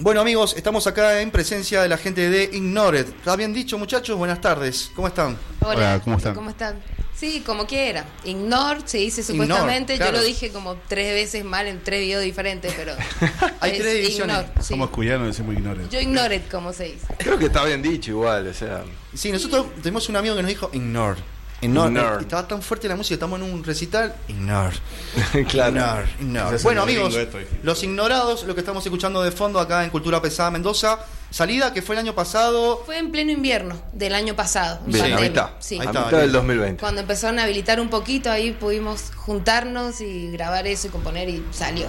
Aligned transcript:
Bueno 0.00 0.20
amigos, 0.20 0.54
estamos 0.56 0.86
acá 0.86 1.20
en 1.20 1.32
presencia 1.32 1.82
de 1.82 1.88
la 1.88 1.98
gente 1.98 2.30
de 2.30 2.44
Ignored. 2.44 3.08
¿Está 3.08 3.34
bien 3.34 3.52
dicho 3.52 3.76
muchachos? 3.78 4.16
Buenas 4.16 4.40
tardes. 4.40 4.92
¿Cómo 4.94 5.08
están? 5.08 5.36
Hola, 5.60 6.00
¿cómo 6.04 6.16
están? 6.16 6.34
¿Cómo 6.36 6.50
están? 6.50 6.80
Sí, 7.16 7.42
como 7.44 7.66
quiera. 7.66 8.04
Ignore 8.22 8.82
se 8.84 8.98
dice 8.98 9.24
supuestamente. 9.24 9.98
Yo 9.98 10.12
lo 10.12 10.22
dije 10.22 10.50
como 10.50 10.76
tres 10.86 11.14
veces 11.14 11.44
mal 11.44 11.66
en 11.66 11.82
tres 11.82 12.00
videos 12.00 12.22
diferentes, 12.22 12.72
pero. 12.76 12.92
Hay 13.60 13.72
tres 13.76 13.86
ediciones. 13.86 14.46
Somos 14.60 14.90
cuyanos, 14.90 15.26
decimos 15.26 15.56
ignore. 15.56 15.82
Yo 15.90 16.00
ignore, 16.00 16.42
como 16.48 16.72
se 16.72 16.84
dice. 16.84 17.06
Creo 17.18 17.36
que 17.36 17.46
está 17.46 17.64
bien 17.64 17.82
dicho 17.82 18.12
igual, 18.12 18.46
o 18.46 18.54
sea. 18.54 18.84
Sí, 19.14 19.32
nosotros 19.32 19.66
tenemos 19.82 20.08
un 20.08 20.14
amigo 20.14 20.36
que 20.36 20.42
nos 20.42 20.48
dijo 20.48 20.70
ignore. 20.72 21.20
Ignore. 21.60 22.20
Estaba 22.20 22.46
tan 22.46 22.62
fuerte 22.62 22.88
la 22.88 22.94
música, 22.94 23.14
estamos 23.14 23.40
en 23.40 23.52
un 23.52 23.64
recital. 23.64 24.14
Ignore. 24.28 24.76
claro. 25.48 26.04
Ignore, 26.20 26.58
Bueno, 26.62 26.82
amigos, 26.82 27.16
los 27.62 27.82
ignorados, 27.82 28.44
lo 28.44 28.54
que 28.54 28.60
estamos 28.60 28.84
escuchando 28.84 29.22
de 29.22 29.32
fondo 29.32 29.58
acá 29.58 29.84
en 29.84 29.90
Cultura 29.90 30.22
Pesada 30.22 30.50
Mendoza. 30.50 30.98
Salida 31.30 31.74
que 31.74 31.82
fue 31.82 31.94
el 31.94 31.98
año 31.98 32.14
pasado. 32.14 32.82
Fue 32.86 32.96
en 32.96 33.10
pleno 33.10 33.32
invierno 33.32 33.76
del 33.92 34.14
año 34.14 34.34
pasado. 34.34 34.80
Bien, 34.86 35.12
a 35.12 35.20
mitad. 35.20 35.50
Sí. 35.58 35.78
A 35.78 35.86
mitad 35.86 36.10
del 36.10 36.32
2020. 36.32 36.80
Cuando 36.80 37.02
empezaron 37.02 37.38
a 37.38 37.42
habilitar 37.42 37.80
un 37.80 37.90
poquito, 37.90 38.30
ahí 38.30 38.52
pudimos 38.52 39.10
juntarnos 39.14 40.00
y 40.00 40.30
grabar 40.30 40.66
eso 40.66 40.86
y 40.86 40.90
componer 40.90 41.28
y 41.28 41.44
salió. 41.50 41.86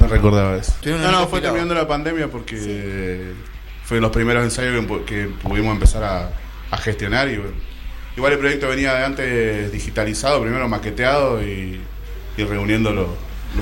No 0.00 0.08
recordaba 0.08 0.56
eso. 0.56 0.72
No, 0.84 1.12
no, 1.12 1.28
fue 1.28 1.40
terminando 1.40 1.74
la 1.74 1.86
pandemia 1.86 2.28
porque 2.28 3.34
fue 3.84 4.00
los 4.00 4.10
primeros 4.10 4.42
ensayos 4.42 4.84
que, 5.06 5.30
pudimos 5.42 5.74
empezar 5.74 6.02
a, 6.02 6.30
a 6.70 6.76
gestionar 6.78 7.28
y 7.28 7.36
bueno 7.36 7.71
Igual 8.16 8.34
el 8.34 8.38
proyecto 8.38 8.68
venía 8.68 8.94
de 8.94 9.04
antes 9.04 9.72
digitalizado, 9.72 10.42
primero 10.42 10.68
maqueteado 10.68 11.42
y, 11.42 11.80
reuniendo 12.36 12.92
los, 12.92 13.06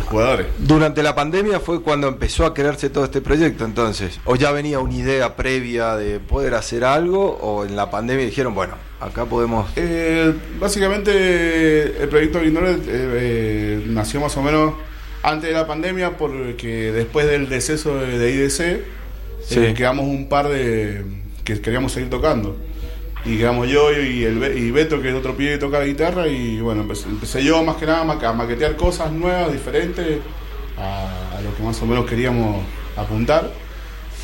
jugadores. 0.07 0.47
Durante 0.59 1.03
la 1.03 1.15
pandemia 1.15 1.61
fue 1.61 1.83
cuando 1.83 2.09
empezó 2.09 2.47
a 2.47 2.55
crearse 2.55 2.91
todo 2.91 3.05
este 3.05 3.21
proyecto, 3.21 3.65
entonces, 3.65 4.21
o 4.25 4.37
ya 4.37 4.53
venía 4.53 4.79
una 4.79 4.95
idea 4.95 5.37
previa 5.37 5.97
de 5.97 6.21
poder 6.21 6.55
hacer 6.55 6.85
algo, 6.85 7.37
o 7.41 7.65
en 7.65 7.75
la 7.75 7.91
pandemia 7.91 8.25
dijeron, 8.25 8.55
bueno, 8.55 8.75
acá 9.01 9.25
podemos. 9.27 9.69
Eh, 9.77 10.33
básicamente, 10.61 12.03
el 12.03 12.09
proyecto 12.09 12.43
Ignore 12.43 12.71
eh, 12.73 12.79
eh, 12.87 13.85
nació 13.89 14.21
más 14.21 14.37
o 14.37 14.43
menos 14.43 14.75
antes 15.23 15.49
de 15.49 15.55
la 15.55 15.67
pandemia, 15.67 16.17
porque 16.17 16.93
después 16.93 17.27
del 17.27 17.49
deceso 17.49 17.97
de, 17.97 18.31
IDC, 18.31 19.75
quedamos 19.75 20.07
un 20.07 20.29
par 20.29 20.49
de 20.49 21.05
que 21.45 21.61
queríamos 21.61 21.93
seguir 21.93 22.11
tocando 22.11 22.57
y 23.25 23.37
quedamos 23.37 23.69
yo 23.69 23.93
y, 23.93 24.25
el, 24.25 24.57
y 24.57 24.71
Beto, 24.71 25.01
que 25.01 25.11
es 25.11 25.15
otro 25.15 25.37
pibe 25.37 25.53
que 25.53 25.59
toca 25.59 25.79
la 25.79 25.85
guitarra, 25.85 26.27
y 26.27 26.61
bueno, 26.61 26.83
empecé, 26.83 27.45
yo 27.45 27.63
más 27.63 27.77
que 27.77 27.87
nada 27.87 28.01
a 28.01 28.33
maquetear 28.33 28.77
cosas 28.77 29.13
nuevas, 29.13 29.53
diferentes 29.53 30.21
a, 30.79 31.41
lo 31.43 31.55
que 31.55 31.63
más 31.63 31.81
o 31.83 31.87
menos 31.87 32.07
queríamos 32.07 32.63
apuntar. 32.97 33.51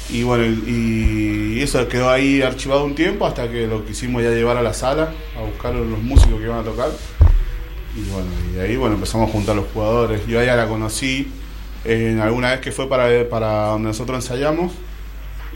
Y 0.09 0.23
bueno, 0.23 0.45
y 0.45 1.61
eso 1.61 1.87
quedó 1.89 2.09
ahí 2.11 2.41
archivado 2.41 2.85
un 2.85 2.95
tiempo 2.95 3.27
hasta 3.27 3.51
que 3.51 3.67
lo 3.67 3.85
quisimos 3.85 4.23
ya 4.23 4.31
llevar 4.31 4.57
a 4.57 4.63
la 4.63 4.73
sala, 4.73 5.13
a 5.37 5.43
buscar 5.43 5.75
los 5.75 6.01
músicos 6.01 6.39
que 6.39 6.45
iban 6.45 6.61
a 6.61 6.63
tocar. 6.63 6.91
Y 7.97 8.09
bueno, 8.11 8.29
y 8.55 8.59
ahí 8.61 8.77
bueno, 8.77 8.95
empezamos 8.95 9.29
a 9.29 9.33
juntar 9.33 9.57
los 9.57 9.67
jugadores. 9.73 10.25
Yo 10.27 10.43
ya 10.45 10.55
la 10.55 10.69
conocí 10.69 11.29
en 11.85 12.21
alguna 12.21 12.53
vez 12.53 12.61
que 12.61 12.71
fue 12.71 12.89
para, 12.89 13.29
para 13.29 13.69
donde 13.69 13.89
nosotros 13.89 14.17
ensayamos 14.17 14.73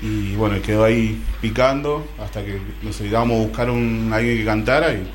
y 0.02 0.34
bueno, 0.34 0.60
quedó 0.62 0.84
ahí 0.84 1.22
picando 1.40 2.06
hasta 2.18 2.44
que 2.44 2.60
necesitábamos 2.82 3.38
buscar 3.38 3.70
un 3.70 4.10
alguien 4.12 4.38
que 4.38 4.44
cantara 4.44 4.92
y 4.92 5.06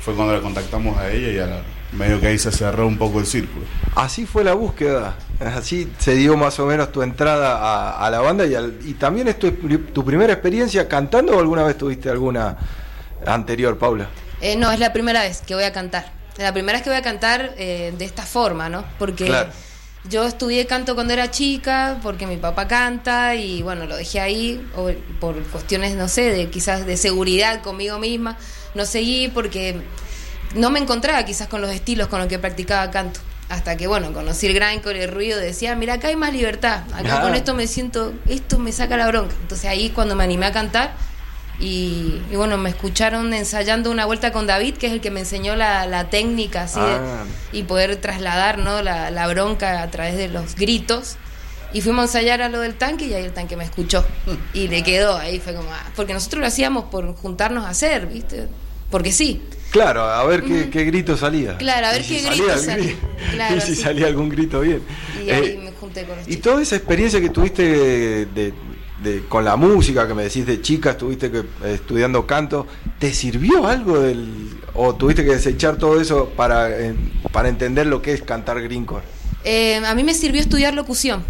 fue 0.00 0.14
cuando 0.14 0.34
la 0.34 0.40
contactamos 0.40 0.96
a 0.98 1.10
ella 1.10 1.28
y 1.28 1.38
a 1.38 1.46
la, 1.46 1.62
medio 1.92 2.20
que 2.20 2.28
ahí 2.28 2.38
se 2.38 2.50
cerró 2.50 2.86
un 2.86 2.96
poco 2.96 3.20
el 3.20 3.26
círculo. 3.26 3.64
Así 3.94 4.26
fue 4.26 4.44
la 4.44 4.54
búsqueda, 4.54 5.16
así 5.40 5.90
se 5.98 6.14
dio 6.14 6.36
más 6.36 6.58
o 6.58 6.66
menos 6.66 6.90
tu 6.90 7.02
entrada 7.02 8.04
a, 8.04 8.10
la 8.10 8.20
banda 8.20 8.46
y, 8.46 8.54
y 8.88 8.94
también 8.94 9.28
es 9.28 9.38
tu, 9.38 10.04
primera 10.04 10.32
experiencia 10.32 10.88
cantando 10.88 11.36
o 11.36 11.40
alguna 11.40 11.62
vez 11.62 11.76
tuviste 11.76 12.08
alguna 12.08 12.56
anterior, 13.26 13.78
Paula? 13.78 14.08
Eh, 14.40 14.56
no, 14.56 14.72
es 14.72 14.80
la 14.80 14.92
primera 14.92 15.22
vez 15.22 15.42
que 15.42 15.54
voy 15.54 15.64
a 15.64 15.72
cantar. 15.72 16.10
La 16.38 16.52
primera 16.52 16.78
vez 16.78 16.82
que 16.82 16.90
voy 16.90 16.98
a 16.98 17.02
cantar 17.02 17.54
eh, 17.58 17.92
de 17.96 18.04
esta 18.04 18.22
forma, 18.22 18.68
¿no? 18.68 18.84
Porque... 18.98 19.30
Yo 20.08 20.26
estudié 20.26 20.66
canto 20.66 20.94
cuando 20.94 21.12
era 21.12 21.30
chica 21.30 21.98
porque 22.02 22.26
mi 22.26 22.36
papá 22.36 22.66
canta 22.66 23.36
y 23.36 23.62
bueno, 23.62 23.86
lo 23.86 23.96
dejé 23.96 24.20
ahí 24.20 24.66
por 25.20 25.40
cuestiones, 25.44 25.94
no 25.94 26.08
sé, 26.08 26.22
de 26.22 26.50
quizás 26.50 26.84
de 26.86 26.96
seguridad 26.96 27.62
conmigo 27.62 27.98
misma. 27.98 28.36
No 28.74 28.84
seguí 28.84 29.28
porque 29.28 29.80
no 30.54 30.70
me 30.70 30.80
encontraba 30.80 31.24
quizás 31.24 31.46
con 31.46 31.60
los 31.60 31.70
estilos 31.70 32.08
con 32.08 32.18
los 32.18 32.28
que 32.28 32.38
practicaba 32.38 32.90
canto. 32.90 33.20
Hasta 33.48 33.76
que, 33.76 33.86
bueno, 33.86 34.12
conocí 34.12 34.46
el 34.46 34.54
grindcore 34.54 34.98
y 34.98 35.02
el 35.02 35.10
ruido, 35.10 35.38
decía, 35.38 35.76
mira, 35.76 35.94
acá 35.94 36.08
hay 36.08 36.16
más 36.16 36.32
libertad, 36.32 36.84
acá 36.94 37.20
con 37.20 37.34
esto 37.34 37.54
me 37.54 37.66
siento, 37.66 38.14
esto 38.26 38.58
me 38.58 38.72
saca 38.72 38.96
la 38.96 39.06
bronca. 39.08 39.34
Entonces 39.42 39.66
ahí 39.66 39.90
cuando 39.90 40.16
me 40.16 40.24
animé 40.24 40.46
a 40.46 40.52
cantar, 40.52 40.94
y, 41.64 42.20
bueno, 42.34 42.58
me 42.58 42.70
escucharon 42.70 43.32
ensayando 43.32 43.92
una 43.92 44.04
vuelta 44.04 44.32
con 44.32 44.48
David, 44.48 44.74
que 44.74 44.88
es 44.88 44.92
el 44.92 45.00
que 45.00 45.12
me 45.12 45.20
enseñó 45.20 45.54
la, 45.54 46.08
técnica 46.10 46.64
así 46.64 46.80
ah. 46.80 47.24
y 47.52 47.62
poder 47.62 47.94
trasladar 47.96 48.58
¿no? 48.58 48.82
la, 48.82 49.26
bronca 49.28 49.80
a 49.80 49.88
través 49.88 50.16
de 50.16 50.26
los 50.26 50.56
gritos. 50.56 51.18
Y 51.72 51.80
fuimos 51.80 52.00
a 52.00 52.04
ensayar 52.06 52.42
a 52.42 52.48
lo 52.48 52.60
del 52.60 52.74
tanque 52.74 53.06
y 53.06 53.14
ahí 53.14 53.24
el 53.24 53.32
tanque 53.32 53.56
me 53.56 53.62
escuchó. 53.62 54.04
Y 54.54 54.66
le 54.66 54.82
quedó, 54.82 55.16
ahí 55.16 55.38
fue 55.38 55.54
como, 55.54 55.70
ah, 55.72 55.88
porque 55.94 56.12
nosotros 56.12 56.40
lo 56.40 56.48
hacíamos 56.48 56.86
por 56.86 57.14
juntarnos 57.14 57.64
a 57.64 57.68
hacer, 57.68 58.08
¿viste? 58.08 58.48
Porque 58.90 59.12
sí. 59.12 59.40
Claro, 59.70 60.02
a 60.02 60.24
ver 60.24 60.42
qué, 60.42 60.84
grito 60.84 61.16
salía. 61.16 61.56
Claro, 61.58 61.86
a 61.86 61.92
ver 61.92 62.02
qué 62.02 62.22
grito 62.22 62.58
salía. 62.58 62.96
y 63.56 63.60
si 63.60 63.76
salía 63.76 64.08
algún 64.08 64.28
grito 64.28 64.60
bien. 64.60 64.82
Y 65.24 65.30
ahí 65.30 65.46
eh, 65.46 65.60
me 65.62 65.70
junté 65.70 66.04
con 66.06 66.16
los 66.18 66.28
Y 66.28 66.38
toda 66.38 66.60
esa 66.60 66.74
experiencia 66.74 67.20
que 67.20 67.30
tuviste 67.30 68.26
de, 68.26 68.52
con 69.28 69.44
la 69.44 69.56
música 69.56 70.06
que 70.06 70.14
me 70.14 70.24
decís 70.24 70.46
de 70.46 70.60
chica, 70.60 70.90
estuviste 70.90 71.30
que, 71.30 71.38
eh, 71.38 71.74
estudiando 71.74 72.26
canto, 72.26 72.66
¿te 72.98 73.12
sirvió 73.12 73.66
algo 73.66 74.00
del, 74.00 74.50
o 74.74 74.94
tuviste 74.94 75.24
que 75.24 75.30
desechar 75.30 75.76
todo 75.76 76.00
eso 76.00 76.30
para, 76.36 76.70
eh, 76.70 76.94
para 77.32 77.48
entender 77.48 77.86
lo 77.86 78.02
que 78.02 78.12
es 78.12 78.22
cantar 78.22 78.60
greencore? 78.62 79.04
Eh, 79.44 79.76
a 79.84 79.94
mí 79.94 80.04
me 80.04 80.14
sirvió 80.14 80.40
estudiar 80.40 80.74
locución, 80.74 81.24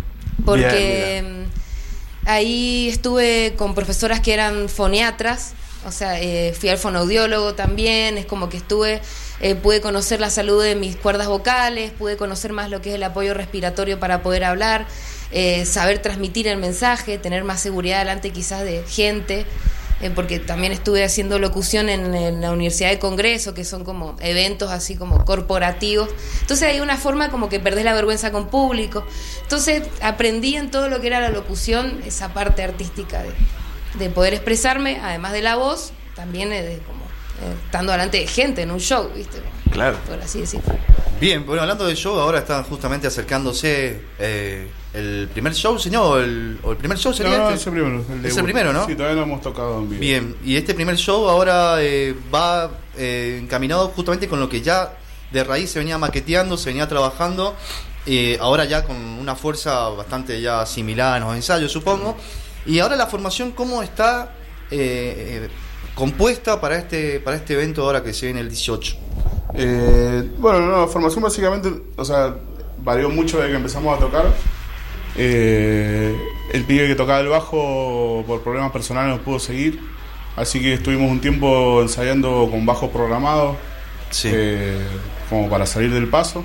porque 0.44 1.24
mm, 1.24 2.28
ahí 2.28 2.88
estuve 2.88 3.54
con 3.56 3.74
profesoras 3.74 4.20
que 4.20 4.34
eran 4.34 4.68
foniatras, 4.68 5.54
o 5.84 5.90
sea, 5.90 6.16
fui 6.54 6.68
al 6.68 6.78
fonoaudiólogo 6.78 7.54
también, 7.54 8.16
es 8.16 8.24
como 8.24 8.48
que 8.48 8.56
estuve, 8.56 9.02
pude 9.64 9.80
conocer 9.80 10.20
la 10.20 10.30
salud 10.30 10.62
de 10.62 10.76
mis 10.76 10.94
cuerdas 10.94 11.26
vocales, 11.26 11.90
pude 11.90 12.16
conocer 12.16 12.52
más 12.52 12.70
lo 12.70 12.80
que 12.80 12.90
es 12.90 12.94
el 12.94 13.02
apoyo 13.02 13.34
respiratorio 13.34 13.98
para 13.98 14.22
poder 14.22 14.44
hablar. 14.44 14.86
Eh, 15.32 15.64
saber 15.64 16.00
transmitir 16.00 16.46
el 16.46 16.58
mensaje, 16.58 17.16
tener 17.16 17.42
más 17.42 17.60
seguridad 17.60 18.00
delante 18.00 18.30
quizás 18.30 18.64
de 18.64 18.84
gente, 18.86 19.46
eh, 20.02 20.10
porque 20.14 20.38
también 20.38 20.72
estuve 20.72 21.04
haciendo 21.04 21.38
locución 21.38 21.88
en, 21.88 22.40
la 22.42 22.50
Universidad 22.50 22.90
de 22.90 22.98
Congreso, 22.98 23.54
que 23.54 23.64
son 23.64 23.82
como 23.82 24.14
eventos 24.20 24.70
así 24.70 24.94
como 24.94 25.24
corporativos. 25.24 26.10
Entonces 26.42 26.68
hay 26.68 26.80
una 26.80 26.98
forma 26.98 27.30
como 27.30 27.48
que 27.48 27.60
perdés 27.60 27.84
la 27.86 27.94
vergüenza 27.94 28.30
con 28.30 28.48
público. 28.48 29.06
Entonces 29.42 29.84
aprendí 30.02 30.56
en 30.56 30.70
todo 30.70 30.90
lo 30.90 31.00
que 31.00 31.06
era 31.06 31.20
la 31.20 31.30
locución, 31.30 32.02
esa 32.04 32.34
parte 32.34 32.62
artística 32.62 33.22
de, 33.98 34.10
poder 34.10 34.34
expresarme, 34.34 35.00
además 35.02 35.32
de 35.32 35.40
la 35.40 35.56
voz, 35.56 35.92
también 36.14 36.50
de 36.50 36.80
como 36.86 37.02
estando 37.66 37.92
delante 37.92 38.18
de 38.18 38.26
gente 38.26 38.62
en 38.62 38.70
un 38.70 38.80
show, 38.80 39.10
¿viste? 39.16 39.38
Claro. 39.70 39.96
Por 40.06 40.20
así 40.20 40.40
decirlo. 40.40 40.74
Bien, 41.20 41.46
bueno, 41.46 41.62
hablando 41.62 41.86
de 41.86 41.94
show, 41.94 42.18
ahora 42.18 42.40
está 42.40 42.62
justamente 42.64 43.06
acercándose 43.06 44.00
eh, 44.18 44.68
el 44.94 45.28
primer 45.32 45.54
show, 45.54 45.78
señor, 45.78 46.22
el, 46.22 46.58
o 46.62 46.72
el 46.72 46.76
primer 46.76 46.98
show 46.98 47.12
sería 47.12 47.38
no, 47.38 47.44
este. 47.50 47.54
es 47.54 47.66
el 47.66 47.72
primero. 47.72 48.04
es 48.24 48.36
el 48.36 48.44
primero, 48.44 48.72
¿no? 48.72 48.86
Sí, 48.86 48.94
todavía 48.94 49.16
no 49.16 49.22
hemos 49.22 49.40
tocado 49.40 49.78
en 49.78 49.88
vivo. 49.88 50.00
Bien, 50.00 50.36
y 50.44 50.56
este 50.56 50.74
primer 50.74 50.96
show 50.96 51.28
ahora 51.28 51.82
eh, 51.82 52.14
va 52.34 52.70
eh, 52.96 53.38
encaminado 53.42 53.88
justamente 53.88 54.28
con 54.28 54.40
lo 54.40 54.48
que 54.48 54.60
ya 54.60 54.92
de 55.30 55.44
raíz 55.44 55.70
se 55.70 55.78
venía 55.78 55.96
maqueteando, 55.96 56.56
se 56.56 56.70
venía 56.70 56.86
trabajando, 56.88 57.56
ahora 58.40 58.64
ya 58.66 58.84
con 58.84 58.96
una 58.96 59.34
fuerza 59.34 59.88
bastante 59.90 60.40
ya 60.40 60.66
similar 60.66 61.16
en 61.16 61.26
los 61.26 61.36
ensayos, 61.36 61.72
supongo. 61.72 62.16
Y 62.66 62.78
ahora 62.80 62.96
la 62.96 63.06
formación, 63.06 63.52
¿cómo 63.52 63.82
está 63.82 64.34
compuesta 65.94 66.60
para 66.60 66.78
este, 66.78 67.20
para 67.20 67.36
este 67.36 67.54
evento 67.54 67.82
ahora 67.82 68.02
que 68.02 68.12
se 68.12 68.26
viene 68.26 68.40
el 68.40 68.48
18? 68.48 68.96
Eh, 69.54 70.30
bueno, 70.38 70.60
no, 70.60 70.80
la 70.82 70.86
formación 70.86 71.22
básicamente, 71.22 71.70
o 71.96 72.04
sea, 72.04 72.34
varió 72.82 73.10
mucho 73.10 73.36
desde 73.36 73.50
que 73.50 73.56
empezamos 73.56 73.96
a 73.96 74.00
tocar. 74.00 74.24
Eh, 75.16 76.16
el 76.52 76.64
pibe 76.64 76.86
que 76.86 76.94
tocaba 76.94 77.20
el 77.20 77.28
bajo 77.28 78.24
por 78.26 78.42
problemas 78.42 78.72
personales 78.72 79.16
no 79.16 79.22
pudo 79.22 79.38
seguir, 79.38 79.80
así 80.36 80.60
que 80.60 80.74
estuvimos 80.74 81.10
un 81.10 81.20
tiempo 81.20 81.82
ensayando 81.82 82.48
con 82.50 82.64
bajo 82.66 82.90
programado, 82.90 83.56
eh, 84.24 84.78
como 85.28 85.48
para 85.48 85.66
salir 85.66 85.92
del 85.92 86.08
paso. 86.08 86.44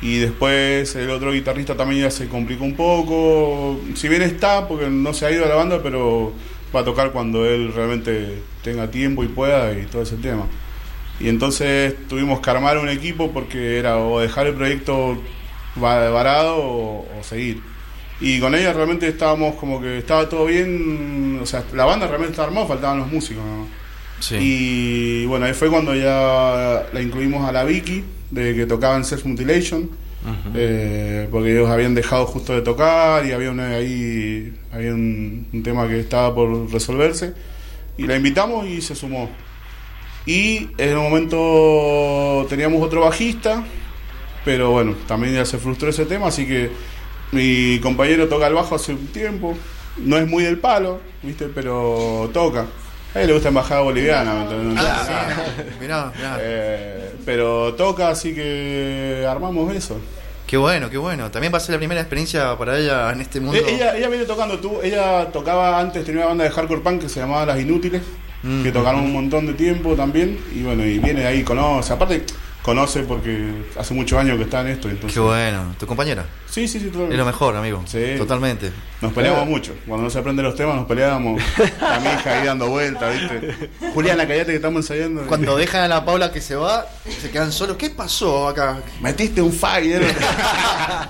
Y 0.00 0.18
después 0.18 0.96
el 0.96 1.10
otro 1.10 1.32
guitarrista 1.32 1.76
también 1.76 2.02
ya 2.02 2.10
se 2.10 2.28
complicó 2.28 2.64
un 2.64 2.74
poco, 2.74 3.80
si 3.94 4.08
bien 4.08 4.22
está, 4.22 4.66
porque 4.66 4.88
no 4.88 5.14
se 5.14 5.26
ha 5.26 5.30
ido 5.30 5.44
a 5.44 5.48
la 5.48 5.54
banda, 5.54 5.80
pero 5.80 6.32
va 6.74 6.80
a 6.80 6.84
tocar 6.84 7.12
cuando 7.12 7.46
él 7.46 7.72
realmente 7.72 8.42
tenga 8.62 8.90
tiempo 8.90 9.22
y 9.22 9.28
pueda 9.28 9.78
y 9.78 9.86
todo 9.86 10.02
ese 10.02 10.16
tema. 10.16 10.46
Y 11.20 11.28
entonces 11.28 11.94
tuvimos 12.08 12.40
que 12.40 12.50
armar 12.50 12.78
un 12.78 12.88
equipo 12.88 13.30
porque 13.30 13.78
era 13.78 13.98
o 13.98 14.18
dejar 14.18 14.48
el 14.48 14.54
proyecto 14.54 15.16
varado 15.76 16.56
o, 16.58 17.06
seguir. 17.22 17.62
Y 18.22 18.38
con 18.38 18.54
ella 18.54 18.72
realmente 18.72 19.08
estábamos 19.08 19.56
como 19.56 19.80
que 19.80 19.98
estaba 19.98 20.28
todo 20.28 20.46
bien, 20.46 21.40
o 21.42 21.44
sea, 21.44 21.64
la 21.74 21.84
banda 21.84 22.06
realmente 22.06 22.30
estaba 22.30 22.46
armada, 22.46 22.68
faltaban 22.68 22.98
los 22.98 23.10
músicos. 23.10 23.42
Y 24.38 25.26
bueno, 25.26 25.46
ahí 25.46 25.54
fue 25.54 25.68
cuando 25.68 25.92
ya 25.92 26.86
la 26.92 27.02
incluimos 27.02 27.48
a 27.48 27.50
la 27.50 27.64
Vicky, 27.64 28.04
de 28.30 28.54
que 28.54 28.66
tocaba 28.66 28.96
en 28.96 29.04
Self 29.04 29.24
Mutilation, 29.24 29.90
eh, 30.54 31.26
porque 31.32 31.50
ellos 31.50 31.68
habían 31.68 31.96
dejado 31.96 32.26
justo 32.26 32.52
de 32.52 32.62
tocar 32.62 33.26
y 33.26 33.32
había 33.32 33.50
ahí 33.74 34.52
había 34.72 34.94
un, 34.94 35.60
tema 35.64 35.88
que 35.88 35.98
estaba 35.98 36.32
por 36.32 36.72
resolverse. 36.72 37.34
Y 37.98 38.06
la 38.06 38.14
invitamos 38.14 38.68
y 38.68 38.80
se 38.82 38.94
sumó. 38.94 39.30
Y 40.26 40.68
en 40.78 40.90
el 40.90 40.96
momento 40.96 42.46
teníamos 42.48 42.80
otro 42.80 43.00
bajista, 43.00 43.64
pero 44.44 44.70
bueno, 44.70 44.94
también 45.08 45.34
ya 45.34 45.44
se 45.44 45.58
frustró 45.58 45.88
ese 45.90 46.06
tema, 46.06 46.28
así 46.28 46.46
que 46.46 46.70
mi 47.32 47.80
compañero 47.80 48.28
toca 48.28 48.46
el 48.46 48.54
bajo 48.54 48.76
hace 48.76 48.92
un 48.92 49.06
tiempo, 49.08 49.56
no 49.98 50.16
es 50.16 50.26
muy 50.28 50.44
del 50.44 50.58
palo, 50.58 51.00
¿viste? 51.22 51.48
Pero 51.52 52.30
toca. 52.32 52.66
A 53.14 53.20
él 53.20 53.26
le 53.26 53.32
gusta 53.34 53.48
embajada 53.48 53.82
boliviana, 53.82 54.46
mirá, 55.80 56.12
mirá. 56.16 56.38
Eh, 56.40 57.12
pero 57.26 57.74
toca, 57.74 58.08
así 58.08 58.34
que 58.34 59.26
armamos 59.28 59.74
eso. 59.74 59.98
Qué 60.46 60.56
bueno, 60.56 60.90
qué 60.90 60.98
bueno. 60.98 61.30
También 61.30 61.52
va 61.52 61.58
a 61.58 61.60
ser 61.60 61.74
la 61.74 61.78
primera 61.78 62.00
experiencia 62.00 62.56
para 62.58 62.78
ella 62.78 63.10
en 63.12 63.20
este 63.20 63.40
mundo. 63.40 63.58
Eh, 63.58 63.74
ella, 63.74 63.96
ella 63.96 64.08
viene 64.08 64.24
tocando, 64.24 64.58
tú, 64.58 64.80
ella 64.82 65.30
tocaba 65.32 65.78
antes, 65.78 66.04
tenía 66.04 66.20
una 66.20 66.28
banda 66.28 66.44
de 66.44 66.50
hardcore 66.50 66.80
punk 66.80 67.02
que 67.02 67.08
se 67.08 67.20
llamaba 67.20 67.46
Las 67.46 67.60
Inútiles, 67.60 68.02
que 68.42 68.48
mm. 68.48 68.72
tocaron 68.72 69.00
un 69.00 69.12
montón 69.12 69.46
de 69.46 69.54
tiempo 69.54 69.94
también, 69.94 70.38
y 70.54 70.62
bueno, 70.62 70.84
y 70.84 70.98
viene 70.98 71.20
de 71.20 71.26
ahí, 71.26 71.42
conoce. 71.42 71.92
Aparte, 71.92 72.24
conoce 72.62 73.02
porque 73.02 73.52
hace 73.76 73.92
muchos 73.94 74.18
años 74.18 74.38
que 74.38 74.44
está 74.44 74.60
en 74.60 74.68
esto. 74.68 74.88
Entonces... 74.88 75.12
Qué 75.12 75.20
bueno. 75.20 75.74
¿Tu 75.78 75.86
compañera? 75.86 76.24
Sí, 76.48 76.68
sí, 76.68 76.78
sí. 76.78 76.86
Totalmente. 76.86 77.14
Es 77.14 77.18
lo 77.18 77.26
mejor, 77.26 77.56
amigo. 77.56 77.82
Sí. 77.86 78.14
Totalmente. 78.16 78.72
Nos 79.00 79.12
peleamos 79.12 79.46
mucho. 79.46 79.74
Cuando 79.86 80.04
no 80.04 80.10
se 80.10 80.18
aprenden 80.18 80.44
los 80.44 80.54
temas, 80.54 80.76
nos 80.76 80.86
peleábamos. 80.86 81.42
La 81.80 82.00
mija 82.00 82.40
ahí 82.40 82.46
dando 82.46 82.68
vueltas, 82.68 83.12
¿viste? 83.20 83.70
Juliana, 83.92 84.26
callate 84.26 84.52
que 84.52 84.56
estamos 84.56 84.78
ensayando. 84.78 85.26
Cuando 85.26 85.56
dejan 85.56 85.82
a 85.82 85.88
la 85.88 86.04
Paula 86.04 86.30
que 86.30 86.40
se 86.40 86.54
va, 86.54 86.86
se 87.20 87.30
quedan 87.30 87.52
solos. 87.52 87.76
¿Qué 87.76 87.90
pasó 87.90 88.48
acá? 88.48 88.80
Metiste 89.00 89.42
un 89.42 89.52
fire. 89.52 90.02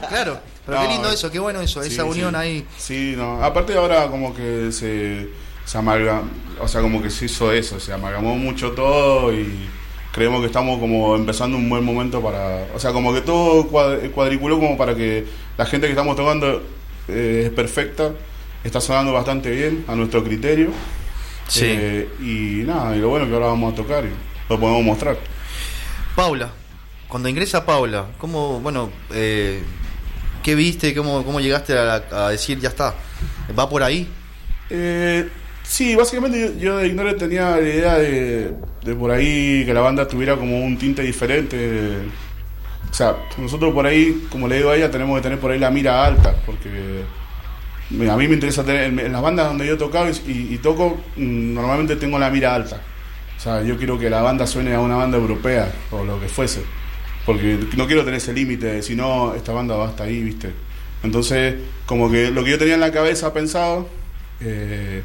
claro. 0.08 0.40
Pero 0.64 0.80
qué 0.80 0.88
lindo 0.88 1.10
eso, 1.10 1.30
qué 1.30 1.40
bueno 1.40 1.60
eso, 1.60 1.82
esa 1.82 2.04
unión 2.04 2.36
ahí. 2.36 2.64
Sí, 2.78 3.14
no. 3.16 3.42
Aparte 3.42 3.76
ahora 3.76 4.06
como 4.06 4.32
que 4.32 4.70
se, 4.70 5.28
se 5.64 5.78
amalga, 5.78 6.22
o 6.60 6.68
sea, 6.68 6.80
como 6.80 7.02
que 7.02 7.10
se 7.10 7.24
hizo 7.24 7.50
eso, 7.50 7.80
se 7.80 7.92
amalgamó 7.92 8.36
mucho 8.36 8.70
todo 8.70 9.34
y 9.34 9.68
creemos 10.12 10.40
que 10.40 10.46
estamos 10.46 10.78
como 10.78 11.16
empezando 11.16 11.56
un 11.56 11.68
buen 11.68 11.84
momento 11.84 12.22
para, 12.22 12.66
o 12.74 12.78
sea, 12.78 12.92
como 12.92 13.12
que 13.14 13.22
todo 13.22 13.66
cuadriculó 13.68 14.60
como 14.60 14.76
para 14.76 14.94
que 14.94 15.26
la 15.56 15.64
gente 15.66 15.86
que 15.86 15.92
estamos 15.92 16.16
tocando 16.16 16.62
eh, 17.08 17.44
es 17.46 17.50
perfecta, 17.50 18.12
está 18.62 18.80
sonando 18.80 19.12
bastante 19.12 19.50
bien 19.50 19.84
a 19.88 19.94
nuestro 19.94 20.22
criterio. 20.22 20.70
Sí. 21.48 21.64
Eh, 21.66 22.08
y 22.20 22.66
nada, 22.66 22.94
y 22.94 23.00
lo 23.00 23.08
bueno 23.08 23.26
que 23.26 23.34
ahora 23.34 23.46
vamos 23.46 23.72
a 23.72 23.76
tocar 23.76 24.04
y 24.04 24.10
lo 24.48 24.60
podemos 24.60 24.84
mostrar. 24.84 25.16
Paula, 26.14 26.50
cuando 27.08 27.28
ingresa 27.28 27.64
Paula, 27.64 28.06
¿cómo, 28.18 28.60
bueno, 28.60 28.90
eh, 29.12 29.62
qué 30.42 30.54
viste, 30.54 30.94
cómo, 30.94 31.24
cómo 31.24 31.40
llegaste 31.40 31.76
a, 31.76 32.28
decir 32.28 32.60
ya 32.60 32.68
está, 32.68 32.94
va 33.58 33.68
por 33.68 33.82
ahí? 33.82 34.08
Eh, 34.70 35.28
Sí, 35.62 35.96
básicamente 35.96 36.54
yo, 36.58 36.78
de 36.78 36.88
Ignore 36.88 37.14
tenía 37.14 37.56
la 37.56 37.60
idea 37.60 37.98
de, 37.98 38.54
por 38.98 39.10
ahí 39.10 39.64
que 39.64 39.72
la 39.72 39.80
banda 39.80 40.06
tuviera 40.06 40.36
como 40.36 40.64
un 40.64 40.76
tinte 40.76 41.02
diferente. 41.02 41.98
O 42.90 42.94
sea, 42.94 43.16
nosotros 43.38 43.72
por 43.72 43.86
ahí, 43.86 44.26
como 44.30 44.48
le 44.48 44.56
digo 44.56 44.70
a 44.70 44.76
ella, 44.76 44.90
tenemos 44.90 45.16
que 45.16 45.22
tener 45.22 45.38
por 45.38 45.50
ahí 45.50 45.58
la 45.58 45.70
mira 45.70 46.04
alta, 46.04 46.34
porque 46.44 46.68
a 47.90 48.16
mí 48.16 48.28
me 48.28 48.34
interesa 48.34 48.64
tener, 48.64 48.84
en 48.84 49.12
las 49.12 49.22
bandas 49.22 49.48
donde 49.48 49.66
yo 49.66 49.74
he 49.74 49.78
tocado 49.78 50.10
y, 50.26 50.58
toco, 50.58 51.00
mm, 51.16 51.54
normalmente 51.54 51.96
tengo 51.96 52.18
la 52.18 52.30
mira 52.30 52.54
alta. 52.54 52.80
O 53.36 53.40
sea, 53.40 53.62
yo 53.62 53.76
quiero 53.76 53.98
que 53.98 54.10
la 54.10 54.22
banda 54.22 54.46
suene 54.46 54.74
a 54.74 54.80
una 54.80 54.96
banda 54.96 55.16
europea 55.18 55.72
o 55.90 56.04
lo 56.04 56.20
que 56.20 56.28
fuese, 56.28 56.62
porque 57.24 57.58
no 57.76 57.86
quiero 57.86 58.04
tener 58.04 58.18
ese 58.18 58.32
límite 58.32 58.66
de 58.66 58.82
si 58.82 58.94
no, 58.94 59.34
esta 59.34 59.52
banda 59.52 59.74
va 59.74 59.88
hasta 59.88 60.04
ahí, 60.04 60.22
¿viste? 60.22 60.52
Entonces, 61.02 61.54
como 61.86 62.10
que 62.10 62.30
lo 62.30 62.44
que 62.44 62.50
yo 62.50 62.58
tenía 62.58 62.74
en 62.74 62.80
la 62.80 62.92
cabeza 62.92 63.32
pensado, 63.32 63.88
eh, 64.40 65.02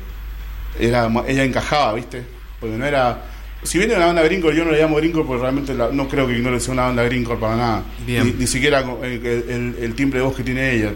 era, 0.79 1.09
ella 1.27 1.43
encajaba, 1.43 1.93
¿viste? 1.93 2.23
Porque 2.59 2.77
no 2.77 2.85
era. 2.85 3.23
Si 3.63 3.79
viene 3.79 3.95
una 3.95 4.05
banda 4.05 4.21
Greencore, 4.21 4.55
yo 4.55 4.63
no 4.63 4.71
le 4.71 4.79
llamo 4.79 4.97
Greencore 4.97 5.25
porque 5.25 5.41
realmente 5.41 5.73
no 5.73 6.07
creo 6.07 6.27
que 6.27 6.37
no 6.37 6.59
sea 6.59 6.73
una 6.73 6.83
banda 6.83 7.03
Greencore 7.03 7.39
para 7.39 7.55
nada. 7.55 7.83
Ni, 8.05 8.47
siquiera 8.47 8.85
el, 9.01 9.75
el, 9.79 9.95
timbre 9.95 10.19
de 10.19 10.25
voz 10.25 10.35
que 10.35 10.43
tiene 10.43 10.73
ella. 10.73 10.93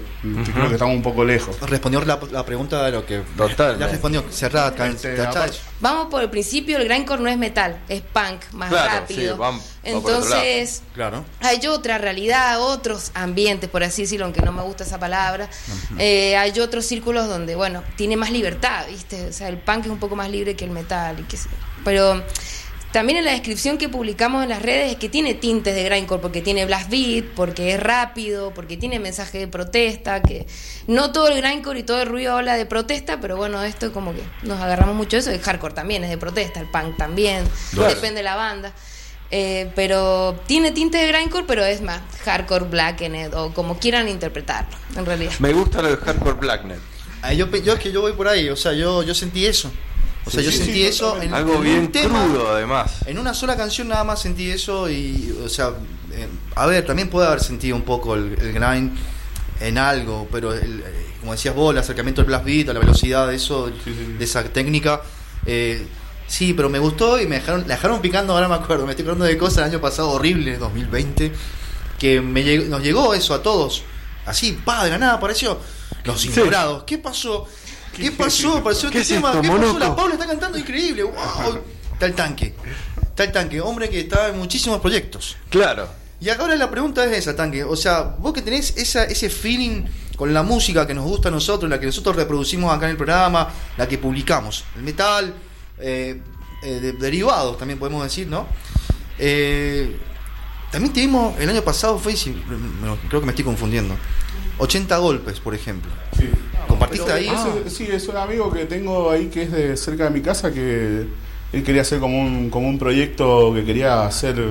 Creo 0.54 0.68
que 0.68 0.74
estamos 0.74 0.96
un 0.96 1.02
poco 1.02 1.26
lejos. 1.26 1.60
Respondió 1.68 2.04
la, 2.06 2.46
pregunta 2.46 2.86
de 2.86 2.92
lo 2.92 3.06
que. 3.06 3.22
Total. 3.36 3.80
Ya 3.80 3.88
respondió, 3.88 4.24
cerrada. 4.30 4.88
Este, 4.88 5.16
vamos 5.82 6.08
por 6.08 6.22
el 6.22 6.30
principio: 6.30 6.78
el 6.78 6.86
Grindcore 6.86 7.22
no 7.22 7.30
es 7.30 7.38
metal, 7.38 7.80
es 7.90 8.02
punk, 8.02 8.52
más 8.54 8.72
rápido. 8.72 9.38
Entonces, 9.84 10.84
claro. 10.94 11.26
hay 11.40 11.66
otra 11.68 11.98
realidad, 11.98 12.62
otros 12.62 13.12
ambientes, 13.16 13.70
por 13.70 13.84
así 13.84 14.04
decirlo, 14.04 14.26
aunque 14.26 14.42
no 14.42 14.52
me 14.52 14.62
gusta 14.62 14.84
esa 14.84 15.00
palabra. 15.00 15.50
Eh, 15.98 16.38
hay 16.38 16.60
otros 16.60 16.86
círculos 16.86 17.28
donde, 17.28 17.56
bueno, 17.56 17.84
tiene 17.98 18.16
más 18.16 18.32
libertad, 18.32 18.86
¿viste? 18.88 19.28
O 19.28 19.34
sea, 19.34 19.48
el 19.48 19.58
punk 19.58 19.86
es 19.86 19.92
un 19.92 20.00
poco 20.00 20.16
más 20.16 20.30
libre 20.30 20.56
que 20.56 20.66
el 20.66 20.72
metal. 20.72 21.20
Y 21.20 21.24
que, 21.24 21.38
pero 21.84 22.24
también 22.92 23.20
en 23.20 23.26
la 23.26 23.32
descripción 23.32 23.78
que 23.78 23.88
publicamos 23.90 24.44
en 24.44 24.50
las 24.50 24.62
redes 24.62 24.92
es 24.92 24.98
que 24.98 25.08
tiene 25.08 25.34
tintes 25.34 25.74
de 25.76 25.84
grindcore, 25.84 26.22
porque 26.22 26.42
tiene 26.42 26.66
blast 26.66 26.90
beat, 26.90 27.26
porque 27.36 27.74
es 27.74 27.80
rápido, 27.80 28.54
porque 28.54 28.78
tiene 28.78 29.00
mensaje 29.00 29.40
de 29.40 29.48
protesta, 29.48 30.22
que 30.22 30.46
no 30.88 31.12
todo 31.12 31.30
el 31.30 31.42
grindcore 31.42 31.80
y 31.80 31.84
todo 31.84 32.02
el 32.02 32.10
ruido 32.10 32.38
habla 32.38 32.56
de 32.56 32.66
protesta, 32.66 33.20
pero 33.22 33.38
bueno, 33.38 33.64
esto 33.64 33.94
como 33.94 34.14
que 34.14 34.22
nos 34.44 34.60
agarramos 34.60 34.96
mucho 34.96 35.16
de 35.16 35.22
eso, 35.22 35.32
el 35.32 35.40
hardcore 35.40 35.74
también 35.74 36.04
es 36.04 36.10
de 36.10 36.18
protesta, 36.18 36.60
el 36.60 36.70
punk 36.70 36.98
también, 36.98 37.46
depende 37.72 38.20
de 38.20 38.24
la 38.24 38.36
banda. 38.36 38.74
Eh, 39.34 39.72
pero 39.76 40.42
tiene 40.46 40.72
tinte 40.72 40.98
de 40.98 41.08
grindcore, 41.08 41.46
pero 41.48 41.64
es 41.64 41.82
más 41.82 42.02
hardcore 42.26 42.66
blackened 42.66 43.34
o 43.34 43.54
como 43.54 43.80
quieran 43.80 44.10
interpretarlo, 44.10 44.76
en 44.98 45.06
realidad. 45.06 45.32
Me 45.40 45.54
gusta 45.54 45.82
lo 45.82 45.90
de 45.90 45.96
hardcore 45.96 46.36
blackened. 46.36 46.80
yo, 47.38 47.50
yo 47.50 47.74
es 47.74 47.80
que 47.80 47.94
yo 47.94 48.02
voy 48.02 48.12
por 48.12 48.28
ahí, 48.28 48.50
o 48.50 48.58
sea, 48.58 48.74
yo, 48.74 49.02
yo 49.04 49.16
sentí 49.16 49.46
eso. 49.46 49.72
O 50.26 50.30
sea, 50.30 50.42
yo 50.42 50.52
sentí 50.52 50.84
eso 50.84 51.20
en 51.22 51.34
algo 51.34 51.60
bien 51.60 51.88
crudo 51.88 52.54
además. 52.54 53.00
En 53.06 53.18
una 53.18 53.34
sola 53.34 53.58
canción 53.58 53.88
nada 53.88 54.04
más 54.04 54.22
sentí 54.22 54.50
eso 54.50 54.90
y, 54.90 55.36
o 55.44 55.50
sea, 55.50 55.74
eh, 56.14 56.28
a 56.56 56.66
ver, 56.68 56.86
también 56.86 57.10
puede 57.10 57.28
haber 57.28 57.42
sentido 57.42 57.76
un 57.76 57.82
poco 57.82 58.16
el, 58.16 58.36
grind 58.36 58.96
en 59.60 59.78
algo, 59.78 60.28
pero 60.32 60.54
el, 60.54 60.82
eh, 60.82 61.12
como 61.20 61.32
decías 61.32 61.56
vos, 61.56 61.72
el 61.74 61.80
acercamiento 61.80 62.22
del 62.22 62.28
blast 62.28 62.46
beat, 62.46 62.68
la 62.68 62.80
velocidad 62.80 63.28
de 63.28 63.36
eso, 63.36 63.68
de 63.70 64.24
esa 64.24 64.44
técnica, 64.44 65.02
eh, 65.46 65.88
sí, 66.28 66.54
pero 66.54 66.70
me 66.70 66.80
gustó 66.80 67.20
y 67.20 67.28
me 67.28 67.36
dejaron, 67.36 67.66
dejaron 67.66 68.02
picando, 68.02 68.34
ahora 68.34 68.48
me 68.48 68.56
acuerdo, 68.56 68.86
me 68.86 68.92
estoy 68.92 69.04
acordando 69.04 69.26
de 69.26 69.38
cosas 69.38 69.58
del 69.58 69.66
año 69.66 69.82
pasado 69.82 70.10
horrible, 70.10 70.58
2020, 70.58 71.32
que 72.00 72.22
me 72.22 72.44
nos 72.68 72.82
llegó 72.82 73.14
eso 73.14 73.34
a 73.34 73.42
todos, 73.42 73.84
así, 74.26 74.60
pa, 74.64 74.84
de 74.84 74.92
la 74.92 74.98
nada 74.98 75.14
apareció, 75.14 75.60
los 76.04 76.26
ignorados, 76.26 76.84
¿qué 76.84 76.98
pasó? 76.98 77.48
¿Qué 77.96 78.12
pasó? 78.12 78.64
¿Pasó 78.64 78.90
¿Qué, 78.90 79.02
tema? 79.02 79.40
¿Qué 79.42 79.48
pasó? 79.48 79.80
La 79.80 79.96
Paula 79.96 80.14
está 80.14 80.28
cantando 80.28 80.58
increíble. 80.58 81.04
¡Wow! 81.04 81.62
Está 81.94 82.06
el 82.06 82.14
tanque. 82.14 82.54
Está 83.02 83.24
el 83.26 83.32
tanque. 83.32 83.62
Hombre 83.62 83.90
que 83.90 84.00
está 84.02 84.30
en 84.30 84.38
muchísimos 84.38 84.80
proyectos. 84.80 85.38
Claro. 85.50 85.88
Y 86.20 86.30
ahora 86.30 86.56
la 86.56 86.70
pregunta 86.70 87.04
es 87.06 87.18
esa, 87.18 87.36
tanque. 87.36 87.64
O 87.64 87.76
sea, 87.76 88.16
vos 88.20 88.34
que 88.34 88.42
tenés 88.42 88.78
esa, 88.78 89.04
ese 89.06 89.30
feeling 89.30 89.86
con 90.16 90.34
la 90.34 90.44
música 90.44 90.86
que 90.86 90.94
nos 90.94 91.06
gusta 91.06 91.30
a 91.30 91.32
nosotros, 91.32 91.70
la 91.70 91.80
que 91.80 91.88
nosotros 91.88 92.16
reproducimos 92.16 92.72
acá 92.72 92.86
en 92.86 92.92
el 92.92 92.98
programa, 92.98 93.50
la 93.76 93.88
que 93.88 93.98
publicamos. 93.98 94.64
El 94.76 94.84
metal, 94.84 95.34
eh, 95.80 96.22
eh, 96.62 96.94
derivados 97.00 97.58
también 97.58 97.80
podemos 97.80 98.04
decir, 98.04 98.28
¿no? 98.28 98.46
Eh, 99.18 99.98
también 100.72 100.94
tuvimos, 100.94 101.40
el 101.40 101.50
año 101.50 101.64
pasado 101.64 101.98
fue, 101.98 102.14
creo 102.14 103.20
que 103.20 103.26
me 103.26 103.32
estoy 103.32 103.44
confundiendo, 103.44 103.96
80 104.58 104.98
golpes, 104.98 105.40
por 105.40 105.56
ejemplo. 105.56 105.92
Sí. 106.18 106.30
¿Compartiste 106.68 107.12
ahí? 107.12 107.30
sí, 107.68 107.88
es 107.92 108.08
un 108.08 108.18
amigo 108.18 108.52
que 108.52 108.66
tengo 108.66 109.12
ahí 109.12 109.28
que 109.28 109.44
es 109.44 109.52
de 109.52 109.78
cerca 109.78 110.06
de 110.06 110.10
mi 110.12 110.22
casa 110.22 110.54
que 110.54 111.06
él 111.54 111.64
quería 111.64 111.82
hacer 111.82 112.00
como 112.00 112.20
un, 112.20 112.50
como 112.50 112.70
un 112.70 112.80
proyecto 112.80 113.54
que 113.54 113.66
quería 113.66 114.06
hacer 114.06 114.42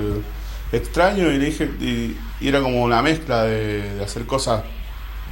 extraño 0.72 1.30
y 1.30 1.38
le 1.38 1.46
dije, 1.46 1.64
y, 1.80 2.16
era 2.46 2.60
como 2.60 2.82
una 2.82 3.02
mezcla 3.02 3.44
de, 3.44 4.00
hacer 4.02 4.24
cosas. 4.26 4.62